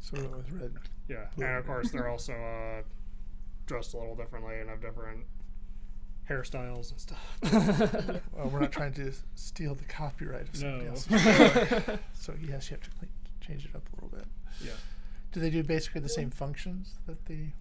So 0.00 0.16
it 0.18 0.30
was 0.30 0.50
red. 0.52 0.74
Yeah, 1.08 1.26
Blue. 1.36 1.46
and 1.46 1.56
of 1.56 1.66
course 1.66 1.90
they're 1.90 2.08
also 2.10 2.32
uh, 2.34 2.82
dressed 3.66 3.94
a 3.94 3.98
little 3.98 4.14
differently 4.14 4.60
and 4.60 4.68
have 4.68 4.80
different 4.82 5.24
hairstyles 6.28 6.90
and 6.90 7.00
stuff. 7.00 8.20
Well, 8.36 8.48
we're 8.48 8.60
not 8.60 8.72
trying 8.72 8.92
to 8.94 9.12
steal 9.34 9.74
the 9.74 9.84
copyright 9.84 10.48
of 10.48 10.56
somebody 10.56 10.84
no. 10.84 10.90
else. 10.90 11.06
So 12.14 12.34
yes, 12.42 12.70
you 12.70 12.76
have 12.76 12.82
to 12.82 12.90
clean, 12.98 13.10
change 13.40 13.64
it 13.66 13.74
up 13.74 13.82
a 13.92 13.94
little 14.04 14.18
bit. 14.18 14.26
yeah. 14.62 14.72
Do 15.34 15.40
they 15.40 15.50
do 15.50 15.64
basically 15.64 16.00
the 16.00 16.08
same 16.08 16.30
functions 16.30 16.94
that 17.08 17.26
they 17.26 17.54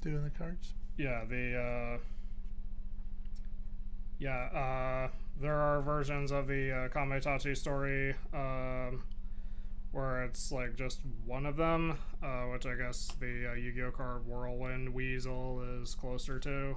do 0.00 0.16
in 0.16 0.24
the 0.24 0.30
cards? 0.30 0.74
Yeah, 0.98 1.24
the 1.24 1.56
uh, 1.56 1.98
yeah, 4.18 4.48
uh, 4.52 5.08
there 5.40 5.54
are 5.54 5.80
versions 5.82 6.32
of 6.32 6.48
the 6.48 6.72
uh, 6.72 6.88
Kametachi 6.88 7.56
story 7.56 8.16
um, 8.34 9.04
where 9.92 10.24
it's 10.24 10.50
like 10.50 10.74
just 10.74 10.98
one 11.24 11.46
of 11.46 11.56
them, 11.56 11.96
uh, 12.24 12.42
which 12.46 12.66
I 12.66 12.74
guess 12.74 13.12
the 13.20 13.52
uh, 13.52 13.54
Yu-Gi-Oh 13.54 13.92
card 13.92 14.26
Whirlwind 14.26 14.92
Weasel 14.92 15.80
is 15.80 15.94
closer 15.94 16.40
to, 16.40 16.74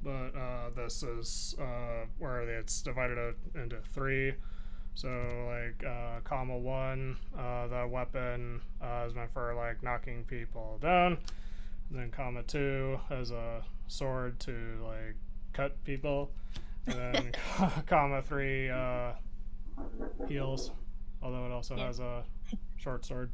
but 0.00 0.30
uh, 0.38 0.70
this 0.76 1.02
is 1.02 1.56
uh, 1.60 2.06
where 2.20 2.42
it's 2.42 2.82
divided 2.82 3.34
into 3.56 3.78
three. 3.92 4.34
So 4.94 5.08
like 5.46 5.84
uh, 5.84 6.20
Kama 6.24 6.56
one, 6.58 7.16
uh, 7.38 7.66
the 7.68 7.86
weapon 7.88 8.60
uh, 8.82 9.04
is 9.06 9.14
meant 9.14 9.32
for 9.32 9.54
like 9.54 9.82
knocking 9.82 10.24
people 10.24 10.78
down. 10.82 11.18
then 11.90 12.10
Kama 12.10 12.42
two 12.42 12.98
has 13.08 13.30
a 13.30 13.62
sword 13.86 14.40
to 14.40 14.52
like 14.84 15.14
cut 15.52 15.82
people, 15.84 16.30
and 16.86 16.94
then 16.96 17.32
Kama 17.86 18.22
three 18.22 18.68
uh, 18.70 19.12
heals, 20.26 20.72
although 21.22 21.46
it 21.46 21.52
also 21.52 21.76
Yeah. 21.76 21.86
has 21.86 22.00
a 22.00 22.24
short 22.76 23.04
sword. 23.04 23.30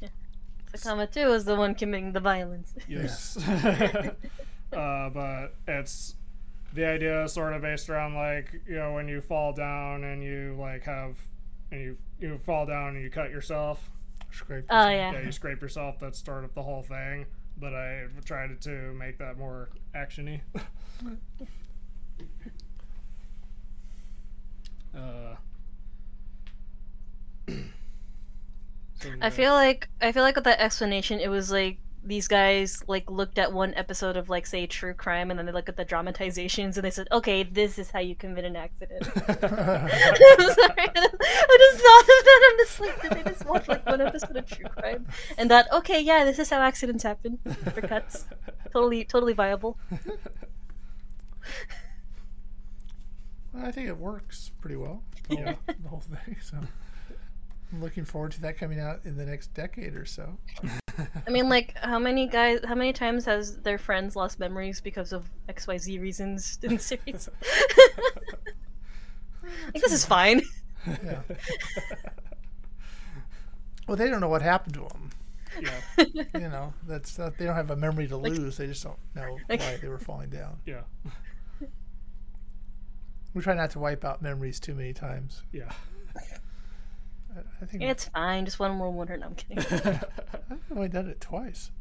The 0.00 0.78
Kama 0.78 1.06
two 1.06 1.30
is 1.32 1.44
the 1.44 1.56
one 1.56 1.74
committing 1.74 2.12
the 2.12 2.20
violence. 2.20 2.74
Yes. 2.88 3.36
uh, 3.46 4.10
but 4.72 5.54
it's 5.68 6.14
the 6.72 6.86
idea 6.86 7.24
is 7.24 7.32
sort 7.32 7.52
of 7.52 7.62
based 7.62 7.88
around 7.88 8.14
like 8.14 8.60
you 8.66 8.76
know 8.76 8.92
when 8.92 9.08
you 9.08 9.20
fall 9.20 9.52
down 9.52 10.04
and 10.04 10.22
you 10.22 10.56
like 10.58 10.84
have 10.84 11.16
and 11.70 11.80
you 11.80 11.96
you 12.18 12.38
fall 12.38 12.66
down 12.66 12.94
and 12.96 13.02
you 13.02 13.10
cut 13.10 13.30
yourself. 13.30 13.90
Scrape. 14.32 14.64
Oh 14.70 14.88
yeah. 14.88 15.12
Yeah, 15.12 15.22
you 15.22 15.32
scrape 15.32 15.60
yourself. 15.62 15.98
that 16.00 16.14
sort 16.16 16.44
of 16.44 16.54
the 16.54 16.62
whole 16.62 16.82
thing. 16.82 17.26
But 17.58 17.74
I 17.74 18.04
tried 18.24 18.60
to 18.62 18.92
make 18.92 19.18
that 19.18 19.38
more 19.38 19.70
actiony. 19.94 20.40
uh, 24.94 25.36
so, 29.00 29.10
I 29.20 29.30
feel 29.30 29.52
like 29.52 29.88
I 30.00 30.12
feel 30.12 30.22
like 30.22 30.36
with 30.36 30.44
that 30.44 30.60
explanation, 30.60 31.18
it 31.20 31.28
was 31.28 31.50
like 31.50 31.78
these 32.06 32.28
guys 32.28 32.82
like 32.86 33.10
looked 33.10 33.38
at 33.38 33.52
one 33.52 33.74
episode 33.74 34.16
of 34.16 34.28
like 34.28 34.46
say 34.46 34.66
true 34.66 34.94
crime, 34.94 35.30
and 35.30 35.38
then 35.38 35.46
they 35.46 35.52
look 35.52 35.68
at 35.68 35.76
the 35.76 35.84
dramatizations, 35.84 36.76
and 36.78 36.84
they 36.84 36.90
said, 36.90 37.08
"Okay, 37.12 37.42
this 37.42 37.78
is 37.78 37.90
how 37.90 37.98
you 37.98 38.14
commit 38.14 38.44
an 38.44 38.56
accident." 38.56 39.02
I'm 39.16 39.28
sorry, 39.28 39.38
I 40.78 41.58
just 41.58 41.82
thought 41.82 42.00
of 42.00 42.24
that. 42.24 42.50
I'm 42.50 42.58
just 42.58 42.80
like, 42.80 43.02
did 43.02 43.12
they 43.12 43.30
just 43.30 43.44
watch 43.46 43.68
like 43.68 43.84
one 43.86 44.00
episode 44.00 44.36
of 44.36 44.46
true 44.46 44.66
crime, 44.68 45.06
and 45.36 45.50
that 45.50 45.70
okay, 45.72 46.00
yeah, 46.00 46.24
this 46.24 46.38
is 46.38 46.48
how 46.50 46.60
accidents 46.60 47.02
happen 47.02 47.38
for 47.74 47.80
cuts. 47.82 48.26
Totally, 48.72 49.04
totally 49.04 49.32
viable. 49.32 49.78
Well, 53.52 53.64
I 53.64 53.70
think 53.72 53.88
it 53.88 53.96
works 53.96 54.50
pretty 54.60 54.76
well. 54.76 55.02
The 55.28 55.36
whole, 55.36 55.44
Yeah. 55.44 55.54
the 55.82 55.88
whole 55.88 56.00
thing. 56.00 56.36
So 56.42 56.58
I'm 57.72 57.80
looking 57.80 58.04
forward 58.04 58.32
to 58.32 58.40
that 58.42 58.58
coming 58.58 58.80
out 58.80 59.00
in 59.04 59.16
the 59.16 59.24
next 59.24 59.54
decade 59.54 59.94
or 59.94 60.04
so. 60.04 60.36
I 61.26 61.30
mean, 61.30 61.48
like, 61.48 61.76
how 61.78 61.98
many 61.98 62.26
guys, 62.26 62.60
how 62.66 62.74
many 62.74 62.92
times 62.92 63.24
has 63.26 63.58
their 63.58 63.78
friends 63.78 64.16
lost 64.16 64.38
memories 64.38 64.80
because 64.80 65.12
of 65.12 65.28
X, 65.48 65.66
Y, 65.66 65.76
Z 65.78 65.98
reasons 65.98 66.58
in 66.62 66.74
the 66.76 66.78
series? 66.82 67.28
like, 69.42 69.82
this 69.82 69.92
is 69.92 70.04
fine. 70.06 70.42
Yeah. 70.86 71.20
Well, 73.88 73.96
they 73.96 74.08
don't 74.10 74.20
know 74.20 74.28
what 74.28 74.42
happened 74.42 74.74
to 74.74 74.80
them. 74.80 75.10
yeah, 75.60 76.24
You 76.34 76.48
know, 76.48 76.74
that's 76.86 77.18
not, 77.18 77.38
they 77.38 77.44
don't 77.46 77.54
have 77.54 77.70
a 77.70 77.76
memory 77.76 78.08
to 78.08 78.16
lose. 78.16 78.56
They 78.56 78.66
just 78.66 78.82
don't 78.82 78.98
know 79.14 79.38
Like- 79.48 79.60
why 79.60 79.76
they 79.80 79.88
were 79.88 79.98
falling 79.98 80.30
down. 80.30 80.58
yeah, 80.66 80.82
We 83.34 83.42
try 83.42 83.54
not 83.54 83.70
to 83.72 83.78
wipe 83.78 84.04
out 84.04 84.22
memories 84.22 84.58
too 84.60 84.74
many 84.74 84.92
times. 84.92 85.42
yeah. 85.52 85.70
I, 87.36 87.40
I 87.62 87.66
think 87.66 87.82
It's 87.82 88.06
fine. 88.06 88.44
Just 88.44 88.58
one 88.58 88.72
more 88.72 88.90
wonder. 88.90 89.16
No, 89.16 89.26
I'm 89.26 89.34
kidding. 89.34 89.58
I've 90.50 90.60
only 90.74 90.88
done 90.88 91.08
it 91.08 91.20
twice. 91.20 91.70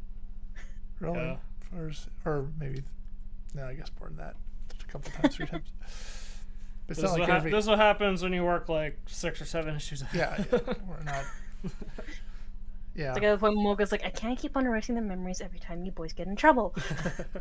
Really? 1.02 1.18
Yeah. 1.20 1.36
First, 1.76 2.08
or 2.24 2.48
maybe, 2.58 2.82
no, 3.54 3.65
I 3.65 3.74
guess 3.74 3.91
more 4.00 4.08
than 4.08 4.18
that. 4.20 4.36
A 4.82 4.86
couple 4.89 5.12
times, 5.12 5.36
three 5.36 5.46
times. 5.46 5.68
But 6.88 6.96
This, 6.96 7.00
is 7.00 7.12
like 7.12 7.20
what 7.20 7.30
every. 7.32 7.52
this 7.52 7.65
is 7.65 7.70
what 7.70 7.80
happens 7.80 8.24
when 8.24 8.32
you 8.32 8.46
work 8.46 8.70
like 8.70 8.98
six 9.06 9.41
or 9.41 9.46
seven 9.46 9.76
issues. 9.76 10.04
yeah, 10.13 10.41
yeah, 10.54 10.60
we're 10.88 11.04
not. 11.04 11.26
Yeah. 12.96 13.12
Like 13.12 13.24
at 13.24 13.32
the 13.34 13.38
point, 13.38 13.58
Moga's 13.58 13.91
like, 13.91 14.06
I 14.06 14.10
can't 14.10 14.39
keep 14.39 14.56
on 14.56 14.65
erasing 14.65 14.96
the 14.96 15.02
memories 15.02 15.41
every 15.41 15.60
time 15.60 15.84
you 15.84 15.91
boys 15.91 16.13
get 16.13 16.28
in 16.28 16.38
trouble. 16.38 16.74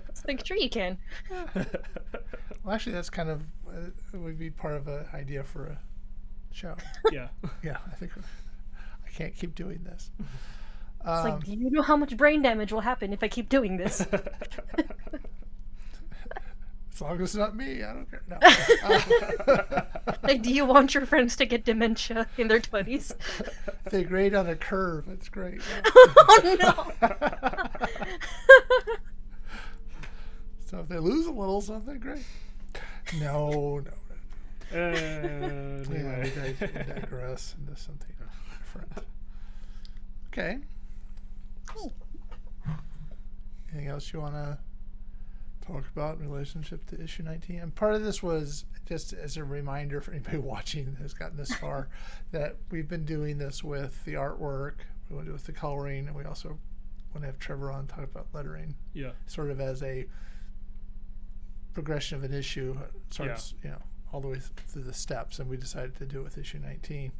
it's 0.08 0.24
like, 0.26 0.44
sure 0.44 0.56
you 0.56 0.68
can. 0.68 0.98
Well, 2.64 2.74
actually, 2.74 2.94
that's 2.94 3.10
kind 3.10 3.28
of 3.28 3.42
uh, 3.68 3.90
it 4.12 4.16
would 4.16 4.36
be 4.38 4.50
part 4.50 4.74
of 4.74 4.88
an 4.88 5.04
idea 5.14 5.44
for 5.44 5.66
a 5.66 5.78
show. 6.54 6.76
yeah. 7.12 7.28
Yeah, 7.62 7.78
I 7.90 7.94
think 7.96 8.12
I 8.16 9.10
can't 9.10 9.34
keep 9.36 9.54
doing 9.54 9.82
this. 9.84 10.10
It's 11.00 11.08
Um, 11.08 11.24
like, 11.30 11.44
do 11.44 11.52
you 11.52 11.70
know 11.70 11.82
how 11.82 11.96
much 11.96 12.16
brain 12.16 12.40
damage 12.42 12.72
will 12.72 12.80
happen 12.80 13.12
if 13.12 13.22
I 13.22 13.28
keep 13.28 13.48
doing 13.48 13.76
this? 13.76 14.00
as 16.92 17.00
long 17.00 17.14
as 17.16 17.20
it's 17.20 17.34
not 17.34 17.54
me, 17.56 17.82
I 17.82 17.92
don't 17.92 18.10
care. 18.10 18.22
No. 18.28 18.38
Like, 20.22 20.40
do 20.42 20.50
you 20.52 20.64
want 20.64 20.94
your 20.94 21.04
friends 21.04 21.36
to 21.36 21.44
get 21.44 21.64
dementia 21.66 22.26
in 22.38 22.48
their 22.48 22.60
20s? 22.60 23.14
they 23.90 24.04
grade 24.04 24.34
on 24.34 24.46
a 24.48 24.56
curve. 24.56 25.04
That's 25.06 25.28
great. 25.28 25.60
oh 25.86 26.56
no! 26.60 27.08
So 30.66 30.78
if 30.80 30.88
they 30.88 30.98
lose 30.98 31.26
a 31.26 31.30
little 31.30 31.60
something, 31.60 31.98
great. 31.98 32.24
No, 33.20 33.50
no, 33.50 33.80
no. 33.80 33.92
Uh, 34.74 34.78
Yeah, 34.78 35.96
anyway. 35.96 36.32
dig- 36.58 36.60
we 36.60 36.92
digress 37.00 37.54
into 37.58 37.76
something 37.80 38.14
different. 38.60 38.92
Okay. 40.28 40.58
Cool. 41.66 41.92
Anything 43.70 43.88
else 43.88 44.12
you 44.12 44.20
want 44.20 44.34
to 44.34 44.58
talk 45.66 45.84
about 45.94 46.18
in 46.18 46.28
relationship 46.30 46.84
to 46.86 47.00
issue 47.00 47.22
19? 47.22 47.60
And 47.60 47.74
part 47.74 47.94
of 47.94 48.02
this 48.02 48.22
was 48.22 48.64
just 48.86 49.12
as 49.12 49.36
a 49.36 49.44
reminder 49.44 50.00
for 50.00 50.10
anybody 50.12 50.38
watching 50.54 50.86
that 50.86 51.00
has 51.02 51.14
gotten 51.14 51.36
this 51.36 51.54
far 51.54 51.88
that 52.32 52.56
we've 52.70 52.88
been 52.88 53.04
doing 53.04 53.38
this 53.38 53.62
with 53.64 54.04
the 54.04 54.14
artwork, 54.14 54.74
we 55.08 55.16
want 55.16 55.26
to 55.26 55.30
do 55.30 55.30
it 55.30 55.32
with 55.34 55.44
the 55.46 55.52
coloring, 55.52 56.06
and 56.08 56.16
we 56.16 56.24
also 56.24 56.48
want 57.12 57.22
to 57.22 57.26
have 57.26 57.38
Trevor 57.38 57.70
on 57.70 57.86
talk 57.86 58.04
about 58.04 58.26
lettering, 58.32 58.74
Yeah. 58.92 59.10
sort 59.26 59.50
of 59.50 59.60
as 59.60 59.82
a 59.84 60.06
progression 61.72 62.16
of 62.18 62.24
an 62.24 62.32
issue, 62.34 62.76
starts, 63.10 63.54
you 63.62 63.70
know, 63.70 63.78
all 64.14 64.20
the 64.20 64.28
way 64.28 64.34
th- 64.34 64.46
through 64.68 64.84
the 64.84 64.94
steps. 64.94 65.40
And 65.40 65.50
we 65.50 65.56
decided 65.56 65.96
to 65.96 66.06
do 66.06 66.20
it 66.20 66.24
with 66.24 66.38
issue 66.38 66.60
19. 66.60 67.10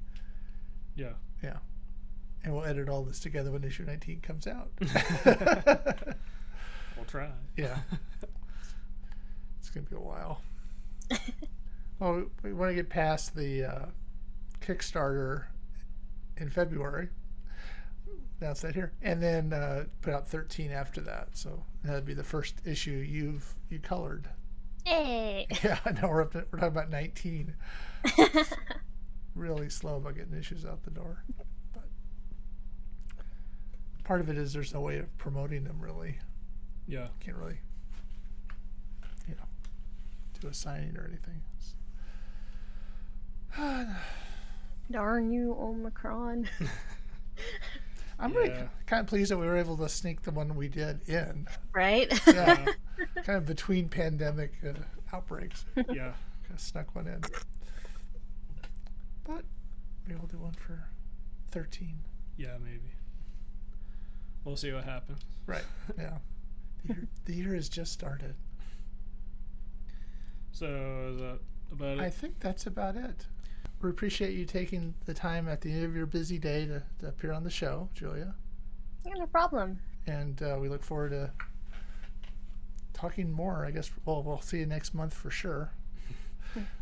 Yeah. 0.95 1.15
Yeah. 1.43 1.57
And 2.45 2.55
we'll 2.55 2.65
edit 2.65 2.89
all 2.89 3.03
this 3.03 3.19
together 3.19 3.51
when 3.51 3.65
issue 3.65 3.85
19 3.85 4.21
comes 4.21 4.47
out. 4.47 4.71
We'll 6.97 7.05
try. 7.07 7.29
yeah. 7.57 7.79
It's 9.59 9.69
going 9.71 9.85
to 9.85 9.91
be 9.91 9.97
a 9.97 10.01
while. 10.01 10.41
well, 11.99 12.15
we, 12.43 12.51
we 12.51 12.53
want 12.53 12.71
to 12.71 12.75
get 12.75 12.89
past 12.89 13.35
the 13.35 13.65
uh, 13.65 13.87
Kickstarter 14.61 15.47
in 16.37 16.51
February. 16.51 17.09
Announce 18.41 18.61
that 18.61 18.75
here. 18.75 18.93
And 19.03 19.21
then 19.21 19.53
uh, 19.53 19.85
put 20.03 20.15
out 20.15 20.29
13 20.29 20.71
after 20.71 21.01
that. 21.01 21.31
So 21.33 21.65
that'd 21.83 22.05
be 22.07 22.15
the 22.15 22.23
first 22.23 22.55
issue 22.65 22.93
you've 22.93 23.55
you 23.69 23.81
colored. 23.81 24.29
Hey. 24.85 25.47
Yeah, 25.63 25.79
now 26.01 26.09
we're 26.11 26.23
up 26.23 26.33
to, 26.33 26.45
we're 26.51 26.59
talking 26.59 26.77
about 26.77 26.91
19. 26.91 27.55
really 29.35 29.69
slow 29.71 29.97
about 29.97 30.15
getting 30.15 30.35
issues 30.39 30.65
out 30.67 30.83
the 30.85 30.91
door. 30.91 31.23
But 31.73 31.85
part 34.05 34.21
of 34.21 34.29
it 34.29 34.37
is 34.37 34.53
there's 34.53 34.75
no 34.75 34.81
way 34.81 34.99
of 34.99 35.17
promoting 35.19 35.65
them 35.65 35.81
really. 35.81 36.19
Yeah. 36.87 37.09
Can't 37.21 37.37
really, 37.37 37.59
you 39.27 39.35
know, 39.35 39.45
do 40.41 40.49
a 40.49 40.55
signing 40.55 40.97
or 40.97 41.09
anything. 41.09 41.41
Darn 44.91 45.31
you, 45.33 45.57
Omicron. 45.59 46.49
I'm 48.19 48.33
really 48.35 48.51
Yeah. 48.51 48.67
kind 48.87 49.01
of 49.01 49.07
pleased 49.07 49.31
that 49.31 49.39
we 49.39 49.47
were 49.47 49.57
able 49.57 49.77
to 49.79 49.89
sneak 49.89 50.23
the 50.23 50.31
one 50.31 50.55
we 50.57 50.69
did 50.69 51.09
in. 51.09 51.47
right? 51.73 52.13
Yeah, 52.27 52.67
kind 53.25 53.39
of 53.39 53.47
between 53.47 53.89
pandemic 53.89 54.53
uh, 54.67 54.73
outbreaks. 55.15 55.65
Yeah. 55.77 55.85
Kind 55.85 56.55
of 56.55 56.61
snuck 56.61 56.95
one 56.95 57.07
in. 57.07 57.21
But 59.25 59.45
maybe 60.07 60.19
we'll 60.19 60.29
do 60.29 60.39
one 60.39 60.53
for 60.53 60.89
13. 61.51 61.99
Yeah. 62.37 62.57
Maybe. 62.63 62.93
We'll 64.45 64.57
see 64.57 64.73
what 64.73 64.85
happens. 64.85 65.21
Right. 65.47 65.65
Yeah. 65.99 66.19
The 66.87 66.93
year, 66.95 67.09
the 67.25 67.35
year 67.35 67.55
has 67.55 67.69
just 67.71 67.93
started. 67.93 68.35
So 70.53 70.67
is 71.15 71.21
that 71.21 71.39
about 71.73 71.99
it? 71.99 72.01
I 72.01 72.11
think 72.11 72.39
that's 72.41 72.67
about 72.67 72.97
it. 72.97 73.27
We 73.81 73.91
appreciate 73.91 74.35
you 74.35 74.45
taking 74.45 74.95
the 75.07 75.15
time 75.15 75.49
at 75.49 75.61
the 75.61 75.71
end 75.73 75.85
of 75.85 75.97
your 75.97 76.07
busy 76.07 76.39
day 76.39 76.67
to, 76.67 76.83
to 77.01 77.09
appear 77.09 77.33
on 77.33 77.43
the 77.45 77.51
show, 77.51 77.89
Julia. 77.95 78.35
yeah, 79.07 79.15
no 79.17 79.27
problem. 79.27 79.79
And 80.07 80.43
uh, 80.43 80.59
we 80.61 80.69
look 80.69 80.83
forward 80.83 81.11
to 81.11 81.31
talking 82.95 83.31
more. 83.31 83.67
I 83.67 83.71
guess, 83.71 83.91
well, 84.07 84.23
we'll 84.23 84.41
see 84.41 84.59
you 84.61 84.67
next 84.67 84.95
month 84.95 85.13
for 85.13 85.31
sure. 85.31 85.73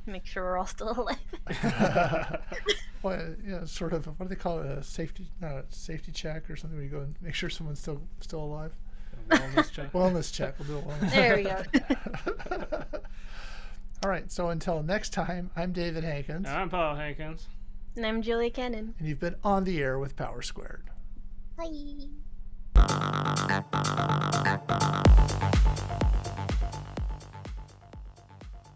Make 0.06 0.26
sure 0.26 0.44
we're 0.44 0.58
all 0.58 0.66
still 0.66 0.90
alive. 1.00 1.16
well, 3.02 3.34
you 3.44 3.52
know, 3.52 3.64
sort 3.64 3.94
of, 3.94 4.06
what 4.06 4.18
do 4.20 4.28
they 4.28 4.34
call 4.36 4.60
it? 4.60 4.66
A 4.66 4.82
safety, 4.82 5.26
not 5.40 5.52
a 5.52 5.64
safety 5.70 6.12
check 6.12 6.50
or 6.50 6.56
something 6.56 6.76
where 6.76 6.84
you 6.84 6.90
go 6.90 7.00
and 7.00 7.16
make 7.22 7.34
sure 7.34 7.48
someone's 7.48 7.80
still 7.80 8.02
still 8.20 8.40
alive. 8.44 8.72
A 9.30 9.36
wellness 9.36 9.72
check. 9.72 9.92
Wellness 9.92 10.32
check. 10.32 10.54
We'll 10.58 10.68
do 10.68 10.78
a 10.78 10.82
wellness 10.92 11.10
there 11.12 11.36
we 11.36 11.44
go. 11.44 12.82
All 14.04 14.10
right. 14.10 14.30
So 14.30 14.50
until 14.50 14.82
next 14.82 15.10
time, 15.14 15.50
I'm 15.56 15.72
David 15.72 16.04
Hankins, 16.04 16.46
I'm 16.48 16.68
Paul 16.68 16.96
Hankins. 16.96 17.46
and 17.96 18.04
I'm 18.04 18.20
Julia 18.20 18.50
Cannon. 18.50 18.94
and 18.98 19.08
you've 19.08 19.20
been 19.20 19.36
on 19.42 19.64
the 19.64 19.80
air 19.80 19.98
with 19.98 20.16
Power 20.16 20.42
Squared. 20.42 20.90
Bye. 21.56 22.08